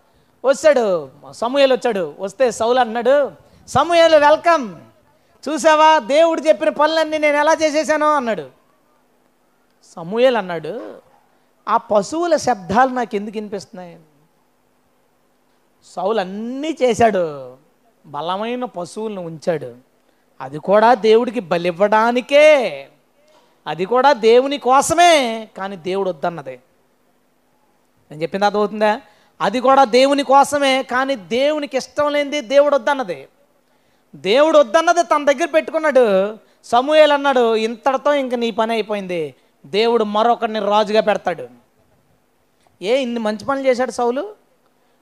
[0.45, 1.11] వచ్చాడు.
[1.33, 3.33] సమూహలు వచ్చాడు వస్తే సౌలు అన్నాడు
[3.69, 4.75] సమూహలు వెల్కమ్.
[5.49, 8.51] చూసావా దేవుడు చెప్పిన పనులన్నీ నేను ఎలా చేసేసానో అన్నాడు.
[9.97, 10.97] సమూహలు అన్నాడు
[11.69, 13.99] ఆ పశువుల శబ్దాలు నాకు ఎందుకు వినిపిస్తున్నాయి?
[15.85, 17.57] సౌలు అన్నీ చేశాడు.
[18.07, 19.75] బలమైన పశువులను ఉంచాడు.
[20.41, 22.89] అది కూడా దేవుడికి బలివ్వడానికే.
[23.67, 26.61] అది కూడా దేవుని కోసమే కానీ దేవుడు వద్దన్నదే.
[28.11, 29.01] నేను చెప్పింది అర్థమవుతుందా?
[29.41, 33.29] అది కూడా దేవుని కోసమే కానీ దేవునికి ఇష్టం లేనిది దేవుడు వద్దన్నది.
[34.17, 36.37] దేవుడు వద్దన్నది తన దగ్గర పెట్టుకున్నాడు.
[36.65, 39.35] సమూయేలు అన్నాడు ఇంతటితో ఇంక నీ పని అయిపోయింది.
[39.67, 41.49] దేవుడు మరొకరిని రాజుగా పెడతాడు.
[42.83, 44.42] ఏ ఇన్ని మంచి పనులు చేశాడు సౌలు?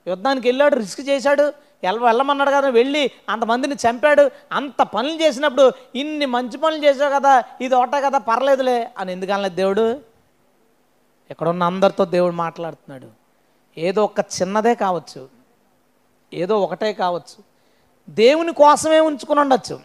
[0.06, 1.52] యుద్ధానికి వెళ్ళాడు రిస్క్ చేశాడు
[1.84, 7.74] ఎల్ వెళ్ళమన్నాడు కదా వెళ్ళి అంతమందిని చంపాడు అంత పనులు చేసినప్పుడు ఇన్ని మంచి పనులు చేసావు కదా ఇది
[7.74, 10.00] ఒకటే కదా పర్లేదులే అని ఎందుకనలేదు దేవుడు?
[11.30, 13.06] ఎక్కడున్న అందరితో దేవుడు మాట్లాడుతున్నాడు.
[13.78, 15.28] ఏదో ఒక చిన్నదే కావచ్చు
[16.34, 17.44] ఏదో ఒకటే కావచ్చు.
[18.10, 19.80] దేవుని కోసమే ఉంచుకుని ఉండొచ్చు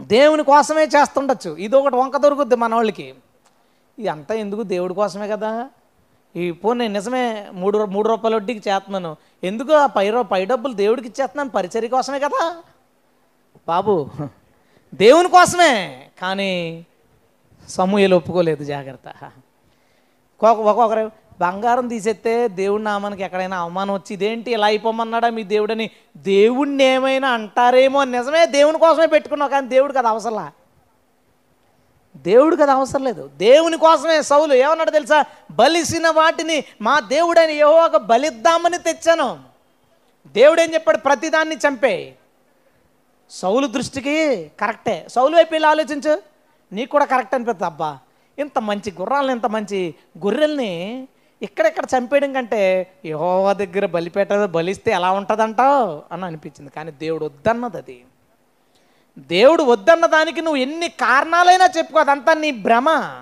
[0.00, 1.50] దేవుని కోసమే చేస్తుండొచ్చు.
[1.56, 3.14] ఇది ఒకటి వంక దొరుకుద్ది మన వాళ్ళకి
[3.98, 5.70] ఇది అంతా ఎందుకు దేవుడి కోసమే కదా?
[6.38, 7.24] ఈ పోనీ నిజమే
[7.60, 9.12] మూడు మూడు రూపాయల వడ్డీకి చేస్తున్నాను.
[9.50, 12.42] ఎందుకు ఆ పై పై డబ్బులు దేవుడికి ఇచ్చేస్తున్నాను పరిచర్య కోసమే కదా.
[13.68, 13.94] బాబు
[14.94, 15.72] దేవుని కోసమే
[16.22, 16.50] కానీ
[17.68, 19.08] సమూహలు ఒప్పుకోలేదు జాగ్రత్త.
[20.40, 21.04] ఒక్కొక్కరు
[21.40, 25.86] బంగారం తీసేస్తే దేవుడి నామానికి ఎక్కడైనా అవమానం వచ్చి ఇదేంటి ఇలా అయిపోమన్నాడా మీ దేవుడని
[26.16, 30.46] దేవుణ్ణి ఏమైనా అంటారేమో నిజమే దేవుని కోసమే పెట్టుకున్నావు కానీ దేవుడు కదా అవసరంలా?
[32.16, 33.30] దేవుడు కదా అవసరం లేదు.
[33.36, 35.24] దేవుని కోసమే సౌలు ఏమన్నాడు తెలుసా?
[35.50, 39.38] బలిసిన వాటిని మా దేవుడని యెహోవాకు బలిద్దామని తెచ్చాను.
[40.26, 42.14] దేవుడు ఏం చెప్పాడు ప్రతిదాన్ని చంపే.
[43.30, 45.06] సౌలు దృష్టికి కరెక్టే.
[45.08, 46.22] సౌలు వైపు వెళ్ళి ఆలోచించు.
[46.72, 47.98] నీకు కూడా కరెక్ట్ అనిపిస్తుంది అబ్బా.
[48.38, 51.08] ఇంత మంచి గుర్రాలను ఇంత మంచి గొర్రెల్ని
[51.42, 56.02] ఇక్కడెక్కడ చంపేయడం కంటే యహోవా దగ్గర బలిపేట బలిస్తే ఎలా ఉంటుందంటావు?
[56.12, 56.70] అని అనిపించింది.
[56.70, 58.04] కానీ దేవుడు వద్దన్నది అది.
[59.18, 63.14] దేవుడు వద్దన్న దానికి నువ్వు ఎన్ని కారణాలైనా చెప్పుకో అదంతా నీ భ్రమ.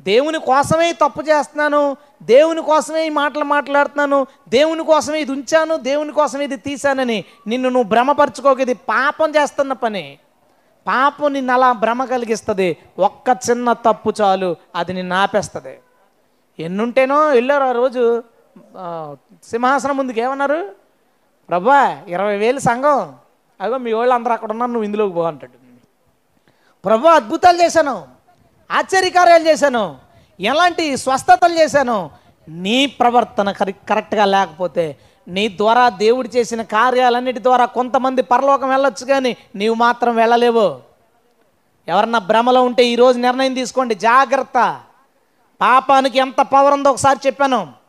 [0.00, 6.44] దేవుని కోసమే తప్పు చేస్తున్నాను దేవుని కోసమే ఈ మాటలు మాట్లాడుతున్నాను దేవుని కోసమే ఇది ఉంచాను దేవుని కోసమే
[6.44, 10.18] ఇది తీశానని నిన్ను నువ్వు భ్రమపరచుకోక ఇది పాపం చేస్తున్న పని.
[10.86, 12.76] పాపం నిన్ను అలా భ్రమ కలిగిస్తుంది.
[12.98, 15.78] ఒక్క చిన్న తప్పు చాలు అది నిన్ను ఆపేస్తుంది.
[16.58, 18.22] ఎన్నుంటేనో వెళ్ళారు ఆ రోజు
[19.44, 20.70] సింహాసనం ముందుకు ఏమన్నారు?
[21.48, 23.14] ప్రభా ఇరవై వేలు సంఘం.
[23.60, 25.52] అగో మీ వాళ్ళు అందరూ అక్కడ ఉన్నారు నువ్వు ఇందులోకి పో అంటాడు.
[26.84, 28.08] ప్రభు అద్భుతాలు చేశాను
[28.70, 29.98] ఆశ్చర్యకార్యాలు చేశాను
[30.40, 32.10] ఎలాంటి స్వస్థతలు చేశాను.
[32.48, 34.98] నీ ప్రవర్తన కరె కరెక్ట్గా లేకపోతే
[35.28, 40.80] నీ ద్వారా దేవుడు చేసిన కార్యాలన్నిటి ద్వారా కొంతమంది పరలోకం వెళ్ళొచ్చు కానీ నీవు మాత్రం వెళ్ళలేవు.
[41.88, 44.80] ఎవరన్నా భ్రమలో ఉంటే ఈరోజు నిర్ణయం తీసుకోండి జాగ్రత్త.
[45.60, 47.79] పాపానికి ఎంత పవర్ ఉందో ఒకసారి చెప్పాను.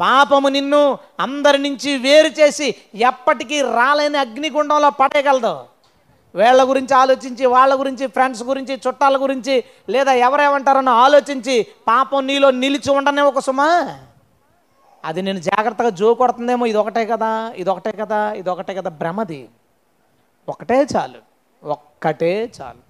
[0.00, 5.64] పాపము నిన్ను అందరి నుంచి వేరు చేసి ఎప్పటికీ రాలేని అగ్నిగుండంలో పడేయగలదు.
[6.34, 12.90] వీళ్ళ గురించి ఆలోచించి వాళ్ళ గురించి ఫ్రెండ్స్ గురించి చుట్టాల గురించి లేదా ఎవరేమంటారని ఆలోచించి పాపం నీలో నిలిచి
[12.90, 13.98] ఉండనే ఒక సుమా.
[15.04, 19.48] అది నేను జాగ్రత్తగా జో కొడుతుందేమో ఇది ఒకటే కదా ఇది ఒకటే కదా ఇది ఒకటే కదా భ్రమది.
[20.48, 21.20] ఒకటే చాలు
[21.64, 22.82] ఒక్కటే చాలు.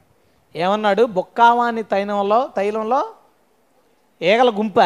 [0.58, 1.02] ఏమన్నాడు?
[1.02, 3.06] బొక్కావాని తైలంలో తైలంలో
[4.22, 4.80] ఈగల గుంప.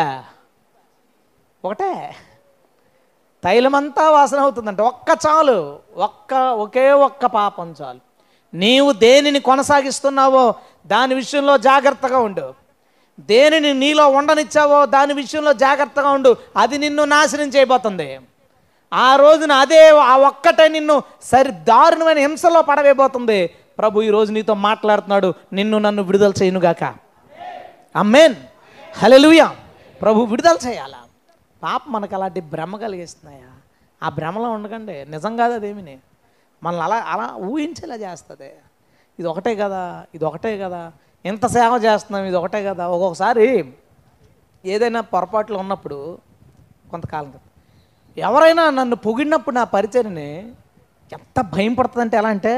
[1.64, 2.16] ఒకటే.
[3.44, 4.80] తైలమంతా వాసన అవుతుందంట.
[4.80, 8.00] ఒక్క చాలు ఒక్క ఒకే ఒక్క పాపం చాలు.
[8.54, 10.54] నీవు దేనిని కొనసాగిస్తున్నావో
[10.86, 12.54] దాని విషయంలో జాగ్రత్తగా ఉండు.
[13.20, 16.36] దేనిని నీలో ఉండనిచ్చావో దాని విషయంలో జాగ్రత్తగా ఉండు.
[16.56, 18.20] అది నిన్ను నాశనం చేయబోతుంది.
[18.94, 23.46] ఆ రోజున అదే ఆ ఒక్కటే నిన్ను సరి దారుణమైన హింసలో పడవేయబోతుంది.
[23.78, 25.34] ప్రభు ఈ రోజు నీతో మాట్లాడుతున్నాడు.
[25.52, 26.84] నిన్ను నన్ను విడుదల చేయనుగాక.
[27.96, 28.34] అమ్మేన్.
[28.98, 29.56] హలెలుయా
[30.02, 31.03] ప్రభు విడుదల చేయాలా?
[31.64, 33.50] పాప మనకు అలాంటి భ్రమ కలిగిస్తున్నాయా?
[34.02, 34.96] ఆ భ్రమలో ఉండకండి.
[35.04, 35.96] నిజం కాదు అదేమిని.
[36.62, 38.50] మనల్ని అలా అలా ఊహించేలా చేస్తుంది.
[39.18, 39.82] ఇది ఒకటే కదా
[40.14, 40.92] ఇది ఒకటే కదా.
[41.24, 42.84] ఇంత సేవ చేస్తున్నాం ఇది ఒకటే కదా.
[42.88, 43.46] ఒక్కొక్కసారి
[44.64, 45.98] ఏదైనా పొరపాట్లు ఉన్నప్పుడు
[46.90, 47.32] కొంతకాలం
[48.16, 50.28] ఎవరైనా నన్ను పొగిడినప్పుడు నా పరిచయని
[51.12, 52.52] ఎంత భయం పడుతుందంటే ఎలా అంటే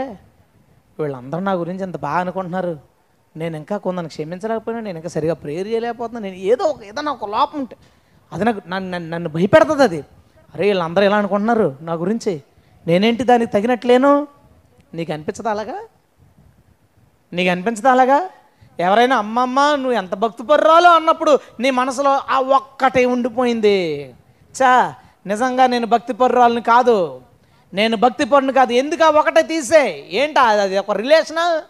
[0.99, 2.75] వీళ్ళందరూ నా గురించి ఎంత బాగా అనుకుంటున్నారు.
[3.37, 7.59] నేను ఇంకా కొందరిని క్షమించలేకపోయినా నేను ఇంకా సరిగా ప్రేయర్ చేయలేకపోతున్నాను నేను ఏదో ఒక ఏదైనా ఒక లోపం
[7.59, 7.77] ఉంటే
[8.33, 10.05] అది నాకు నన్ను నన్ను భయపెడుతుంది అది.
[10.55, 11.77] అరే వీళ్ళందరూ ఎలా అనుకుంటున్నారు?
[11.81, 12.43] నా గురించి
[12.87, 14.29] నేనేంటి దానికి తగినట్లేను?
[14.95, 15.81] నీకు అనిపించదా అలాగా?
[17.33, 18.29] నీకు అనిపించదా అలాగా?
[18.79, 24.14] ఎవరైనా అమ్మమ్మ నువ్వు ఎంత భక్తిపర్రాలో అన్నప్పుడు నీ మనసులో ఆ ఒక్కటే ఉండిపోయింది.
[24.62, 24.95] చా
[25.27, 27.20] నిజంగా నేను భక్తిపర్రాలని కాదు.
[27.74, 28.72] నేను భక్తిపరుని కాదు.
[28.72, 30.07] ఎందుకు ఆ ఒకటే తీసే?
[30.11, 31.62] ఏంటా అది ఒక రిలేషనా?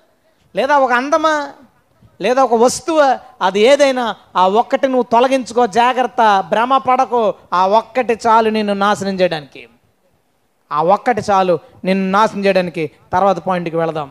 [0.57, 1.53] లేదా ఒక అందమా?
[2.21, 3.01] లేదా ఒక వస్తువు
[3.47, 4.05] అది ఏదైనా
[4.41, 7.23] ఆ ఒక్కటి నువ్వు తొలగించుకో జాగ్రత్త భ్రమ పడకు.
[7.53, 9.63] ఆ ఒక్కటి చాలు నిన్ను నాశనం చేయడానికి.
[10.71, 11.55] ఆ ఒక్కటి చాలు
[11.85, 12.85] నిన్ను నాశనం చేయడానికి.
[13.13, 14.09] తర్వాత పాయింట్కి వెళదాం.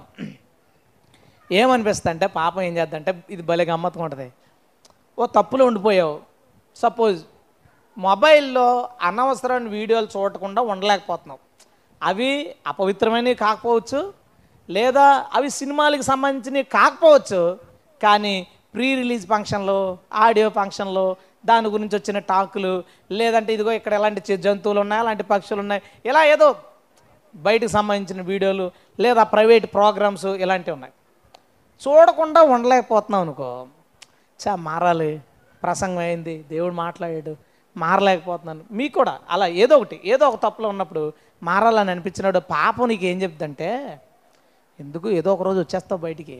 [1.51, 4.27] ఏమనిపిస్తుంది అంటే పాపం ఏం చేద్దంటే ఇది భలే గమ్మత్తుగా ఉంటుంది.
[5.19, 6.15] ఓ తప్పులో ఉండిపోయావు.
[6.75, 7.19] సపోజ్
[7.97, 8.67] మొబైల్లో
[9.01, 11.37] అనవసరమైన వీడియోలు చూడకుండా ఉండలేకపోతున్నాం
[12.01, 12.31] అవి
[12.67, 13.99] అపవిత్రమైనవి కాకపోవచ్చు
[14.69, 17.41] లేదా అవి సినిమాలకు సంబంధించినవి కాకపోవచ్చు
[18.01, 18.35] కానీ
[18.75, 19.77] ప్రీ రిలీజ్ ఫంక్షన్లో
[20.25, 21.05] ఆడియో ఫంక్షన్లో
[21.45, 22.71] దాని గురించి వచ్చిన టాకులు
[23.19, 26.47] లేదంటే ఇదిగో ఇక్కడ ఎలాంటి జంతువులు ఉన్నాయి అలాంటి పక్షులు ఉన్నాయి ఇలా ఏదో
[27.33, 28.65] బయటకు సంబంధించిన వీడియోలు
[28.99, 30.93] లేదా ప్రైవేట్ ప్రోగ్రామ్స్ ఇలాంటివి ఉన్నాయి.
[31.81, 33.49] చూడకుండా ఉండలేకపోతున్నాం అనుకో
[34.39, 35.11] చా మారాలి
[35.63, 37.33] ప్రసంగం అయింది దేవుడు మాట్లాడాడు
[37.75, 38.63] మారలేకపోతున్నాను.
[38.71, 41.03] మీకు కూడా అలా ఏదో ఒకటి ఏదో ఒక తప్పులో ఉన్నప్పుడు
[41.43, 43.69] మారాలని అనిపించినాడు పాపం నీకు ఏం చెప్తుందంటే
[44.79, 46.37] ఎందుకు ఏదో ఒక రోజు వచ్చేస్తావు బయటికి?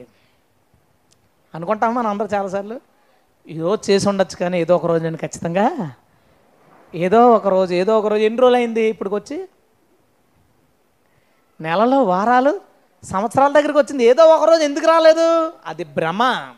[1.55, 2.79] అనుకుంటాం మనం అందరూ చాలాసార్లు.
[3.47, 5.91] ఈరోజు చేసి ఉండొచ్చు కానీ ఏదో ఒక రోజు నేను ఖచ్చితంగా
[6.95, 9.47] ఏదో ఒక రోజు ఏదో ఒక రోజు ఎన్ని రోజులు అయింది ఇప్పటికొచ్చి
[11.61, 12.61] నెలలో వారాలు
[13.03, 14.03] సంవత్సరాల దగ్గరికి వచ్చింది.
[14.03, 15.53] ఏదో ఒక రోజు ఎందుకు రాలేదు?
[15.65, 16.53] అది భ్రమ.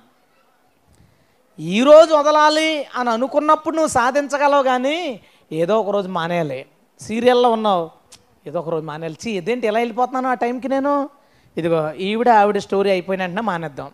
[1.60, 5.20] ఈరోజు వదలాలి అని అనుకున్నప్పుడు నువ్వు సాధించగలవు కానీ
[5.52, 6.66] ఏదో ఒక రోజు మానేయాలి.
[7.02, 7.90] సీరియల్లో ఉన్నావు.
[8.48, 9.18] ఏదో ఒక రోజు మానేయాలి.
[9.28, 11.10] చీ ఇదేంటి ఎలా వెళ్ళిపోతున్నాను ఆ టైంకి నేను?
[11.58, 13.92] ఇదిగో ఈవిడ ఆవిడ స్టోరీ అయిపోయిన వెంటనే మానేద్దాం.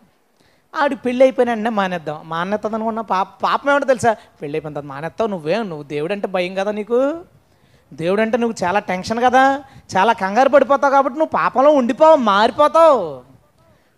[0.76, 2.30] ఆవిడ పెళ్ళి అయిపోయిన మానేద్దాం.
[2.30, 4.16] మానేస్తుంది అనుకున్న పాప పాపం ఏమంటే తెలుసా?
[4.42, 7.22] పెళ్ళి అయిపోయిన తర్వాత మానేస్తావు నువ్వే నువ్వు దేవుడు అంటే భయం కదా నీకు?
[7.94, 9.64] దేవుడు అంటే నువ్వు చాలా టెన్షన్ కదా?
[9.98, 13.04] చాలా కంగారు పడిపోతావు కాబట్టి నువ్వు పాపంలో ఉండిపోవు మారిపోతావు.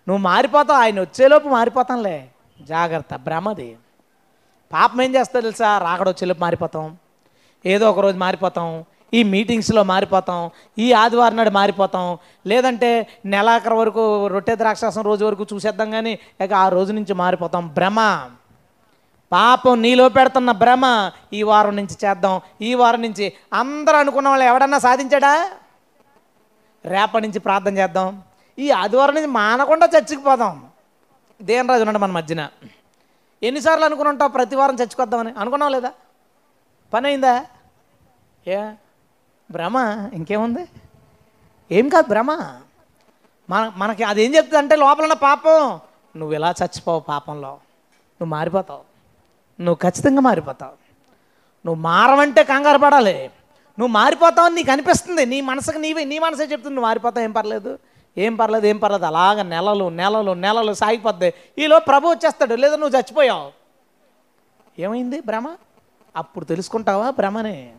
[0.07, 2.27] నువ్వు మారిపోతావు ఆయన వచ్చేలోపు మారిపోతాంలే
[2.61, 3.77] జాగ్రత్త భ్రమది.
[4.73, 5.77] పాపం ఏం చేస్తా తెలుసా?
[5.77, 6.97] రాకడ వచ్చేలోపు మారిపోతాం.
[7.65, 8.85] ఏదో ఒక రోజు మారిపోతాం.
[9.15, 10.49] ఈ మీటింగ్స్లో మారిపోతాం
[10.79, 12.17] ఈ ఆదివారం నాడు మారిపోతాం.
[12.47, 17.67] లేదంటే నెలాఖరు వరకు రొట్టె ద్రాక్షాసం రోజు వరకు చూసేద్దాం కానీ ఇక ఆ రోజు నుంచి మారిపోతాం.
[17.67, 18.29] భ్రమ.
[19.31, 22.41] పాపం నీలో పెడుతున్న భ్రమ ఈ వారం నుంచి చేద్దాం.
[22.61, 25.49] ఈ వారం నుంచి అందరూ అనుకున్న వాళ్ళు ఎవడన్నా సాధించాడా?
[26.85, 28.23] రేపటి నుంచి ప్రార్థన చేద్దాం.
[28.59, 30.65] ఈ ఆదివారం నుంచి మానకుండా చచ్చిపోదాం
[31.41, 32.47] దేనరాజు ఉన్నాడు మన మధ్యన.
[33.43, 35.91] ఎన్నిసార్లు అనుకుని ఉంటావు ప్రతి వారం చచ్చిపోద్దామని అనుకున్నావు లేదా?
[36.93, 37.45] పని అయిందా?
[38.47, 38.71] ఏ?
[39.51, 40.67] భ్రమ ఇంకేముంది?
[41.71, 42.31] ఏం కాదు భ్రమ.
[43.49, 45.79] మన మనకి అదేం చెప్తుంది అంటే లోపల ఉన్న పాపం
[46.17, 47.49] నువ్వు ఇలా చచ్చిపోవు పాపంలో.
[47.49, 48.81] నువ్వు మారిపోతావు.
[49.61, 50.71] నువ్వు ఖచ్చితంగా మారిపోతావు.
[51.65, 53.31] నువ్వు మారవంటే కంగారు పడాలి.
[53.79, 55.25] నువ్వు మారిపోతావు అని నీకు అనిపిస్తుంది.
[55.25, 57.79] నీ మనసుకు నీవే నీ మనసే చెప్తుంది నువ్వు మారిపోతావు ఏం పర్లేదు.
[58.17, 59.05] ఏం పర్లేదు ఏం పర్లేదు.
[59.05, 61.33] అలాగ నెలలు నెలలు నెలలు సాగిపోద్ది.
[61.59, 63.51] ఈలో ప్రభు వచ్చేస్తాడు లేదా నువ్వు చచ్చిపోయావు.
[64.79, 65.55] ఏమైంది భ్రమ?
[66.15, 67.73] అప్పుడు తెలుసుకుంటావా భ్రమనే?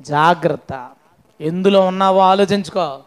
[0.00, 0.90] జాగ్రత్త.
[1.40, 2.98] ఎందులో ఉన్నావో ఆలోచించుకో.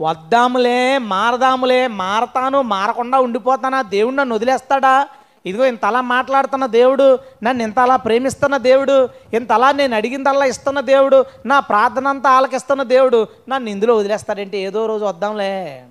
[0.00, 5.08] వద్దాములే మారదాములే మారతాను మారకుండా ఉండిపోతానా దేవుడు నన్ను వదిలేస్తాడా?
[5.46, 12.08] ఇదిగో ఇంతలా మాట్లాడుతున్న దేవుడు నన్ను ఇంతలా ప్రేమిస్తున్న దేవుడు ఇంతలా నేను అడిగిందల్లా ఇస్తున్న దేవుడు నా ప్రార్థన
[12.08, 15.84] అంతా ఆలకిస్తున్న దేవుడు నన్ను ఇందులో వదిలేస్తాడంటే ఏదో రోజు వద్దాంలే.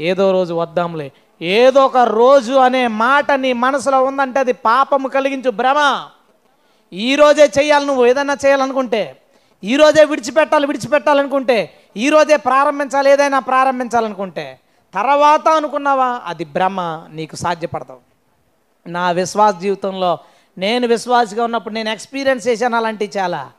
[0.00, 1.12] ఏదో రోజు వద్దాంలే.
[1.42, 6.08] ఏదో ఒక రోజు అనే మాట నీ మనసులో ఉందంటే అది పాపము కలిగించు భ్రమ.
[6.92, 9.16] ఈ రోజే చేయాలి నువ్వు ఏదైనా చేయాలనుకుంటే.
[9.64, 14.58] ఈ రోజే విడిచిపెట్టాలి విడిచిపెట్టాలనుకుంటే ఈ రోజే ప్రారంభించాలి ఏదైనా ప్రారంభించాలనుకుంటే
[14.94, 16.20] తర్వాత అనుకున్నావా?
[16.24, 18.00] అది భ్రమ నీకు సాధ్యపడతావు
[18.88, 20.18] నా విశ్వాస జీవితంలో
[20.58, 23.52] నేను విశ్వాసగా ఉన్నప్పుడు నేను ఎక్స్పీరియన్స్ చేశాను అలాంటివి చాలా.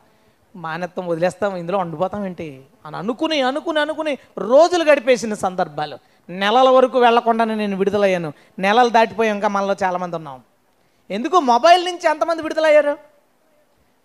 [0.55, 2.61] మానత్వం వదిలేస్తాం ఇందులో ఉండిపోతాం ఏంటి?
[2.85, 5.97] అని అనుకుని అనుకుని అనుకుని రోజులు గడిపేసిన సందర్భాలు.
[6.29, 8.33] నెలల వరకు వెళ్ళకుండానే నేను విడుదలయ్యాను.
[8.59, 10.41] నెలలు దాటిపోయాక ఇంకా మనలో చాలామంది ఉన్నాం.
[11.11, 11.39] ఎందుకు?
[11.39, 13.14] మొబైల్ నుంచి ఎంతమంది విడుదలయ్యారు?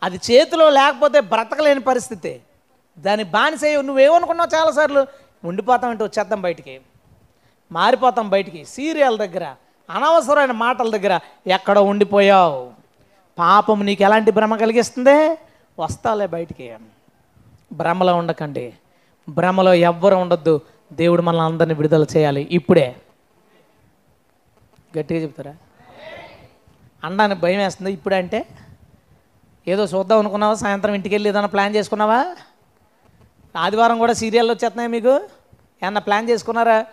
[0.03, 2.41] అది చేతిలో లేకపోతే బ్రతకలేని పరిస్థితి.
[2.99, 5.07] దాని బానిసే నువ్వేమనుకున్నావు చాలాసార్లు?
[5.45, 6.81] ఉండిపోతాం అంటే వచ్చేద్దాం బయటికి.
[7.73, 8.65] మారిపోతాం బయటికి.
[8.65, 9.55] సీరియల్ దగ్గర
[9.91, 12.71] అనవసరమైన మాటల దగ్గర ఎక్కడ ఉండిపోయావు?
[13.39, 15.39] పాపం నీకు ఎలాంటి భ్రమ కలిగిస్తుంది?
[15.79, 16.77] వస్తాలే బయటికి.
[17.73, 18.73] భ్రమలో ఉండకండి.
[19.29, 20.61] భ్రమలో ఎవ్వరు ఉండొద్దు.
[20.93, 22.49] దేవుడు మనల్ని అందరినీ విడుదల చేయాలి.
[22.51, 22.97] ఇప్పుడే.
[24.99, 25.55] గట్టిగా చెప్తారా?
[27.05, 27.93] అనడానికి భయం వేస్తుంది.
[27.93, 28.47] ఇప్పుడే అంటే
[29.69, 30.55] ఏదో చూద్దాం అనుకున్నావా?
[30.55, 32.27] సాయంత్రం ఇంటికి వెళ్ళి ఏదైనా ప్లాన్ చేసుకున్నావా?
[33.59, 35.21] ఆదివారం కూడా సీరియల్ వచ్చేస్తున్నాయి మీకు.
[35.83, 36.87] ఏమన్నా ప్లాన్ చేసుకున్నారా?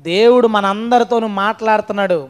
[0.00, 2.28] దేవుడు మనందరితోనూ మాట్లాడుతున్నాడు.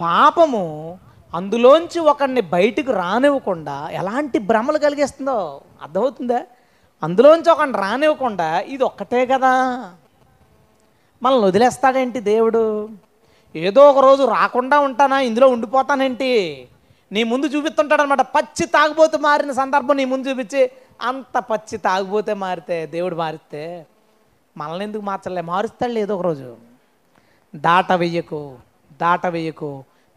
[0.00, 0.98] పాపము
[1.34, 6.40] అందులోంచి ఒకరిని బయటికి రానివ్వకుండా ఎలాంటి భ్రమలు కలిగిస్తుందో అర్థమవుతుందా?
[7.02, 9.84] అందులోంచి ఒకరిని రానివ్వకుండా ఇది ఒక్కటే కదా.
[11.22, 12.88] మనల్ని వదిలేస్తాడేంటి దేవుడు?
[13.56, 15.20] ఏదో ఒక రోజు రాకుండా ఉంటానా?
[15.20, 16.68] ఇందులో ఉండిపోతానేంటి?
[17.10, 20.62] నీ ముందు చూపిస్తుంటాడు అనమాట పచ్చి తాగుబోతు మారిన సందర్భం నీ ముందు చూపించి
[21.02, 23.62] అంత పచ్చి తాగుబోతే మారితే దేవుడు మారితే
[24.56, 25.40] మనల్ని ఎందుకు మార్చలే?
[25.42, 26.48] మారుస్తాడు ఏదో ఒకరోజు.
[27.54, 28.40] దాట వెయ్యకు
[29.00, 29.70] దాట వెయ్యకు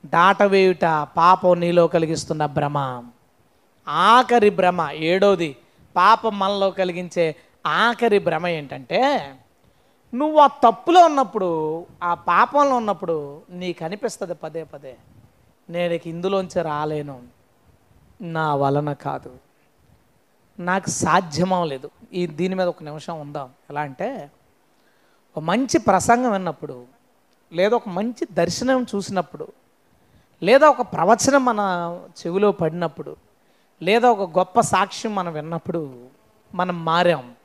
[0.06, 0.86] దాట వేయుట
[1.18, 2.78] పాపం నీలో కలిగిస్తున్న భ్రమ.
[4.08, 5.50] ఆఖరి భ్రమ ఏడోది
[5.96, 7.26] పాపం మనలో కలిగించే
[7.66, 9.00] ఆఖరి భ్రమ ఏంటంటే
[10.14, 11.50] నువ్వు ఆ తప్పులో ఉన్నప్పుడు
[12.04, 13.16] ఆ పాపంలో ఉన్నప్పుడు
[13.52, 14.94] నీకు అనిపిస్తుంది పదే పదే.
[15.70, 17.22] నేను ఇందులోంచి రాలేను.
[18.22, 19.38] నా వలన కాదు.
[20.60, 23.50] నాకు సాధ్యమవలేదు ఈ దీని మీద ఒక నిమిషం ఉందాం.
[23.70, 24.32] ఎలా అంటే
[25.38, 26.86] ఒక మంచి ప్రసంగం విన్నప్పుడు
[27.54, 29.48] లేదా ఒక మంచి దర్శనం చూసినప్పుడు
[30.44, 31.60] లేదా ఒక ప్రవచనం మన
[32.28, 33.16] చెవిలో పడినప్పుడు
[33.82, 36.08] లేదా ఒక గొప్ప సాక్ష్యం మనం విన్నప్పుడు
[36.54, 37.36] మనం మారాం.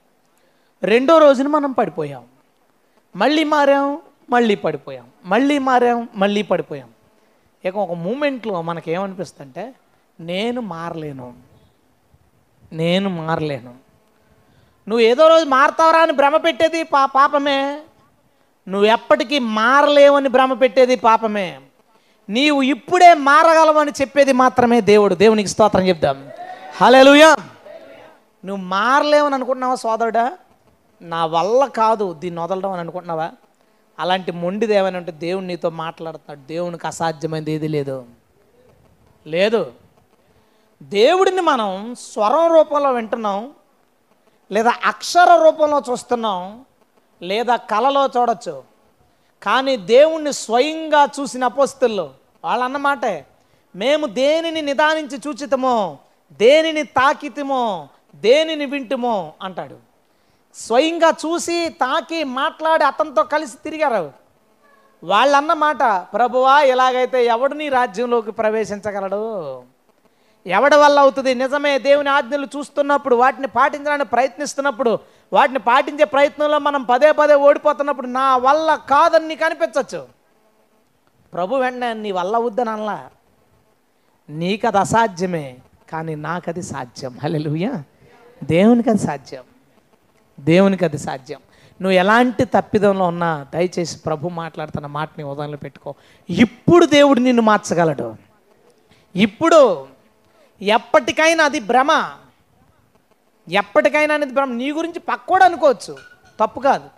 [0.83, 2.25] రెండో రోజున మనం పడిపోయాం.
[3.17, 5.09] మళ్ళీ మారాం మళ్ళీ పడిపోయాం.
[5.25, 6.91] మళ్ళీ మారాం మళ్ళీ పడిపోయాం.
[7.67, 9.75] ఇక ఒక మూమెంట్లో మనకేమనిపిస్తుంటే
[10.21, 11.35] నేను మారలేను.
[12.73, 13.75] నేను మారలేను.
[14.89, 17.81] నువ్వు ఏదో రోజు మారతావరా అని భ్రమ పెట్టేది పా పాపమే.
[18.69, 21.61] నువ్వు ఎప్పటికీ మారలేవని భ్రమ పెట్టేది పాపమే.
[22.29, 25.15] నీవు ఇప్పుడే మారగలవని చెప్పేది మాత్రమే దేవుడు.
[25.15, 26.29] దేవునికి స్తోత్రం చెప్దాం.
[26.81, 27.37] హల్లెలూయా.
[28.45, 30.33] నువ్వు మారలేవని అనుకుంటున్నావా సోదరుడా?
[31.03, 33.31] నా వల్ల కాదు దీన్ని వదలడం అని అనుకుంటున్నావా?
[33.99, 36.49] అలాంటి మొండిది ఏమైనా ఉంటే దేవుడు నీతో మాట్లాడుతున్నాడు.
[36.49, 38.05] దేవునికి అసాధ్యమైనది ఏది లేదు.
[39.27, 39.73] లేదు.
[40.83, 43.55] దేవుడిని మనం స్వరం రూపంలో వింటున్నాం
[44.53, 46.65] లేదా అక్షర రూపంలో చూస్తున్నాం
[47.23, 48.65] లేదా కళలో చూడొచ్చు.
[49.43, 52.11] కానీ దేవుణ్ణి స్వయంగా చూసిన అపోస్తుల్లో
[52.45, 53.27] వాళ్ళు అన్నమాటే
[53.77, 55.99] మేము దేనిని నిదానించి చూచితమో
[56.33, 59.86] దేనిని తాకితమో దేనిని వింటుమో అంటాడు.
[60.57, 64.13] స్వయంగా చూసి తాకి మాట్లాడి అతనితో కలిసి తిరిగారు.
[65.05, 65.83] వాళ్ళన్న మాట
[66.15, 69.63] ప్రభువా ఇలాగైతే ఎవడు నీ రాజ్యంలోకి ప్రవేశించగలడు?
[70.47, 71.35] ఎవడి వల్ల అవుతుంది?
[71.35, 74.99] నిజమే దేవుని ఆజ్ఞలు చూస్తున్నప్పుడు వాటిని పాటించడానికి ప్రయత్నిస్తున్నప్పుడు
[75.33, 80.07] వాటిని పాటించే ప్రయత్నంలో మనం పదే పదే ఓడిపోతున్నప్పుడు నా వల్ల కాదని నీకు అనిపించవచ్చు
[81.33, 83.11] ప్రభు వెంటనే నీ వల్ల అవుద్దని అనలా.
[84.31, 85.57] నీకు అది అసాధ్యమే
[85.93, 87.19] కానీ నాకది సాధ్యం.
[87.23, 87.83] హల్లెలూయా.
[88.45, 89.45] దేవునికి అది సాధ్యం.
[90.41, 91.41] దేవునికి అది సాధ్యం.
[91.83, 95.95] నువ్వు ఎలాంటి తప్పిదంలో ఉన్నా దయచేసి ప్రభు మాట్లాడుతున్న మాటని ఉదయంలో పెట్టుకో.
[96.31, 98.17] ఇప్పుడు దేవుడు నిన్ను మార్చగలడు.
[99.17, 99.87] ఇప్పుడు
[100.63, 102.11] ఎప్పటికైనా అది భ్రమ.
[103.51, 104.53] ఎప్పటికైనా అనేది భ్రమ.
[104.53, 105.97] నీ గురించి పక్కోడు అనుకోవచ్చు.
[106.41, 106.91] తప్పు కాదు.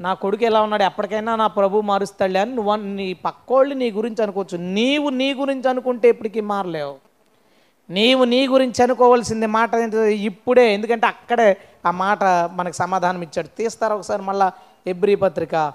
[0.00, 0.82] నా కొడుకు ఎలా ఉన్నాడు?
[0.82, 4.58] ఎప్పటికైనా నా ప్రభు మారుస్తాడు అని నువ్వు నీ పక్కోళ్ళు నీ గురించి అనుకోవచ్చు.
[4.58, 7.05] నీవు నీ గురించి అనుకుంటే ఎప్పటికీ మారలేవు.
[7.90, 11.56] నీవు నీ గురించి అనుకోవాల్సింది మాట ఏంటో ఇప్పుడే ఎందుకంటే అక్కడే
[11.86, 13.46] ఆ మాట మనకు సమాధానం ఇచ్చాడు.
[13.46, 14.52] తీస్తారు ఒకసారి మళ్ళా
[14.86, 15.72] ఎబ్రి పత్రిక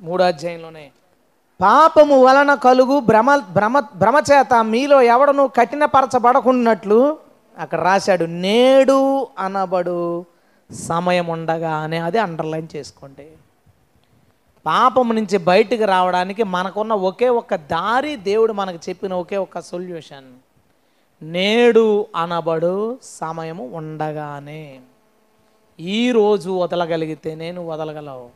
[0.00, 0.90] మూడో అధ్యాయంలోనే.
[1.60, 7.18] పాపము వలన కలుగు భ్రమ భ్రమ భ్రమచేత మీలో ఎవడను కఠినపరచబడకున్నట్లు
[7.58, 8.24] అక్కడ రాశాడు.
[8.24, 10.24] నేడు అనబడు
[10.74, 13.28] సమయం ఉండగా అనే అది అండర్లైన్ చేసుకోండి.
[14.66, 20.30] పాపం నుంచి బయటికి రావడానికి మనకున్న ఒకే ఒక్క దారి దేవుడు మనకు చెప్పిన ఒకే ఒక్క సొల్యూషన్
[21.22, 24.80] నేడు అనబడు సమయము ఉండగానే.
[25.80, 28.28] ఈరోజు వదలగలిగితే నేను వదలగలవు.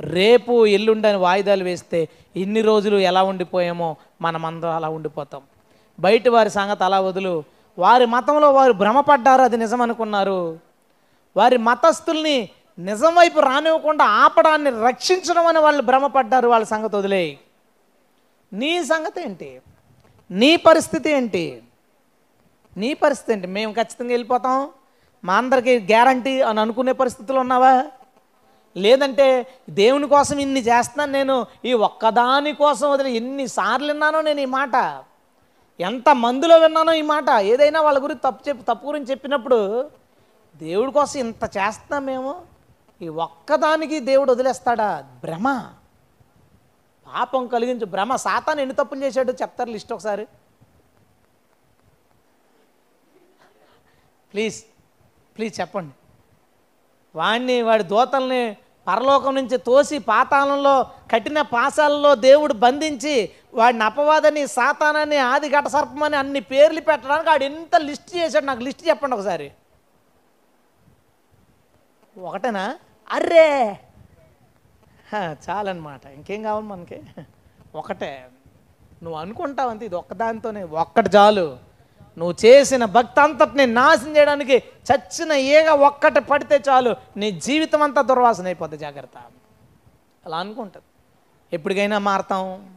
[0.00, 5.42] రేపు ఎల్లుండని వాయిదాలు వేస్తే ఇన్ని రోజులు ఎలా ఉండిపోయామో మనమందరం అలా ఉండిపోతాం.
[6.00, 7.44] బయట వారి సంగతి అలా వదులు.
[7.78, 10.58] వారి మతంలో వారు భ్రమపడ్డారు అది నిజం అనుకున్నారు
[11.36, 12.48] వారి మతస్థుల్ని
[12.78, 17.38] నిజం వైపు రానివ్వకుండా ఆపడాన్ని రక్షించడం అని వాళ్ళు భ్రమపడ్డారు వాళ్ళ సంగతి వదిలేయి.
[18.52, 19.60] నీ సంగతి ఏంటి?
[20.30, 21.62] నీ పరిస్థితి ఏంటి?
[22.78, 23.46] నీ పరిస్థితి ఏంటి?
[23.46, 24.68] మేము ఖచ్చితంగా వెళ్ళిపోతాం.
[25.24, 27.84] మా అందరికీ గ్యారంటీ అని అనుకునే పరిస్థితులు ఉన్నావా?
[28.76, 29.26] లేదంటే
[29.70, 35.04] దేవుని కోసం ఇన్ని చేస్తున్నాను నేను ఈ ఒక్కదాని కోసం వదిలి ఎన్నిసార్లు విన్నానో నేను ఈ మాట?
[35.80, 37.28] ఎంత మందిలో విన్నానో ఈ మాట?
[37.40, 39.90] ఏదైనా వాళ్ళ గురించి తప్పు చెప్పి తప్పు గురించి చెప్పినప్పుడు
[40.56, 42.42] దేవుడి కోసం ఇంత చేస్తున్నాం మేము?
[43.02, 45.04] ఈ ఒక్కదానికి దేవుడు వదిలేస్తాడా?
[45.24, 45.66] భ్రమ.
[47.06, 48.16] పాపం కలిగించు భ్రమ.
[48.16, 50.26] సాతాను ఎన్ని తప్పులు చేశాడో చెప్తారు లిస్ట్ ఒకసారి.
[54.34, 54.58] ప్లీజ్
[55.36, 55.94] ప్లీజ్ చెప్పండి.
[57.14, 58.56] వాణ్ణి వాడి దూతల్ని
[58.86, 60.74] పరలోకం నుంచి తోసి పాతాళంలో
[61.12, 63.14] కఠిన పాసాలలో దేవుడు బంధించి
[63.54, 68.44] వాడిని అపవాదని సాతానని ఆది ఘట సర్పమని అన్ని పేర్లు పెట్టడానికి వాడు ఎంత లిస్ట్ చేశాడు?
[68.44, 69.48] నాకు లిస్ట్ చెప్పండి ఒకసారి.
[72.16, 72.64] ఒకటేనా?
[73.10, 73.48] అర్రే!
[75.48, 76.06] చాలన్నమాట.
[76.06, 76.98] ఇంకేం కావాలి మనకి?
[77.74, 78.28] ఒకటే.
[79.02, 81.46] నువ్వు అనుకుంటావు అంతే ఇది ఒక్కదానితోనే ఒక్కటి చాలు.
[82.18, 88.44] నువ్వు చేసిన భక్తి అంతటిని నాశనం చేయడానికి చచ్చిన ఏగ ఒక్కటి పడితే చాలు నీ జీవితం అంతా దుర్వాసన
[88.44, 89.18] అయిపోద్ది జాగ్రత్త.
[90.26, 90.84] అలా అనుకుంటుంది
[91.52, 92.70] ఎప్పటికైనా మారతాం.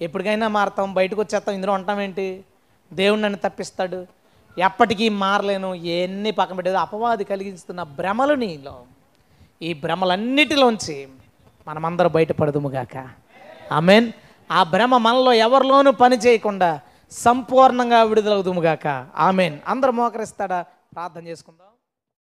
[0.00, 0.94] ఎప్పటికైనా మారతాం.
[0.94, 1.54] బయటకు వచ్చేస్తాం.
[1.54, 2.44] ఇందులో ఉంటాం ఏంటి?
[2.92, 4.06] దేవుడు నన్ను తప్పిస్తాడు.
[4.58, 5.74] ఎప్పటికీ మారలేను.
[5.74, 8.82] ఎన్ని పక్కన పెట్టేది అపవాది కలిగిస్తున్న భ్రమలు నీలో.
[9.62, 11.08] ఈ భ్రమలన్నిటిలోంచి
[11.68, 13.08] మనమందరూ బయటపడదుముగాక
[13.72, 14.12] ఆమెన్.
[14.52, 16.80] ఆ భ్రమ మనలో ఎవరిలోనూ పని చేయకుండా
[17.12, 19.58] సంపూర్ణంగా విడుదలవుదుముగాక ఆమెన్.
[19.66, 20.62] అందరు మోకరిస్తాడా?
[20.94, 21.71] ప్రార్థన చేసుకుందాం.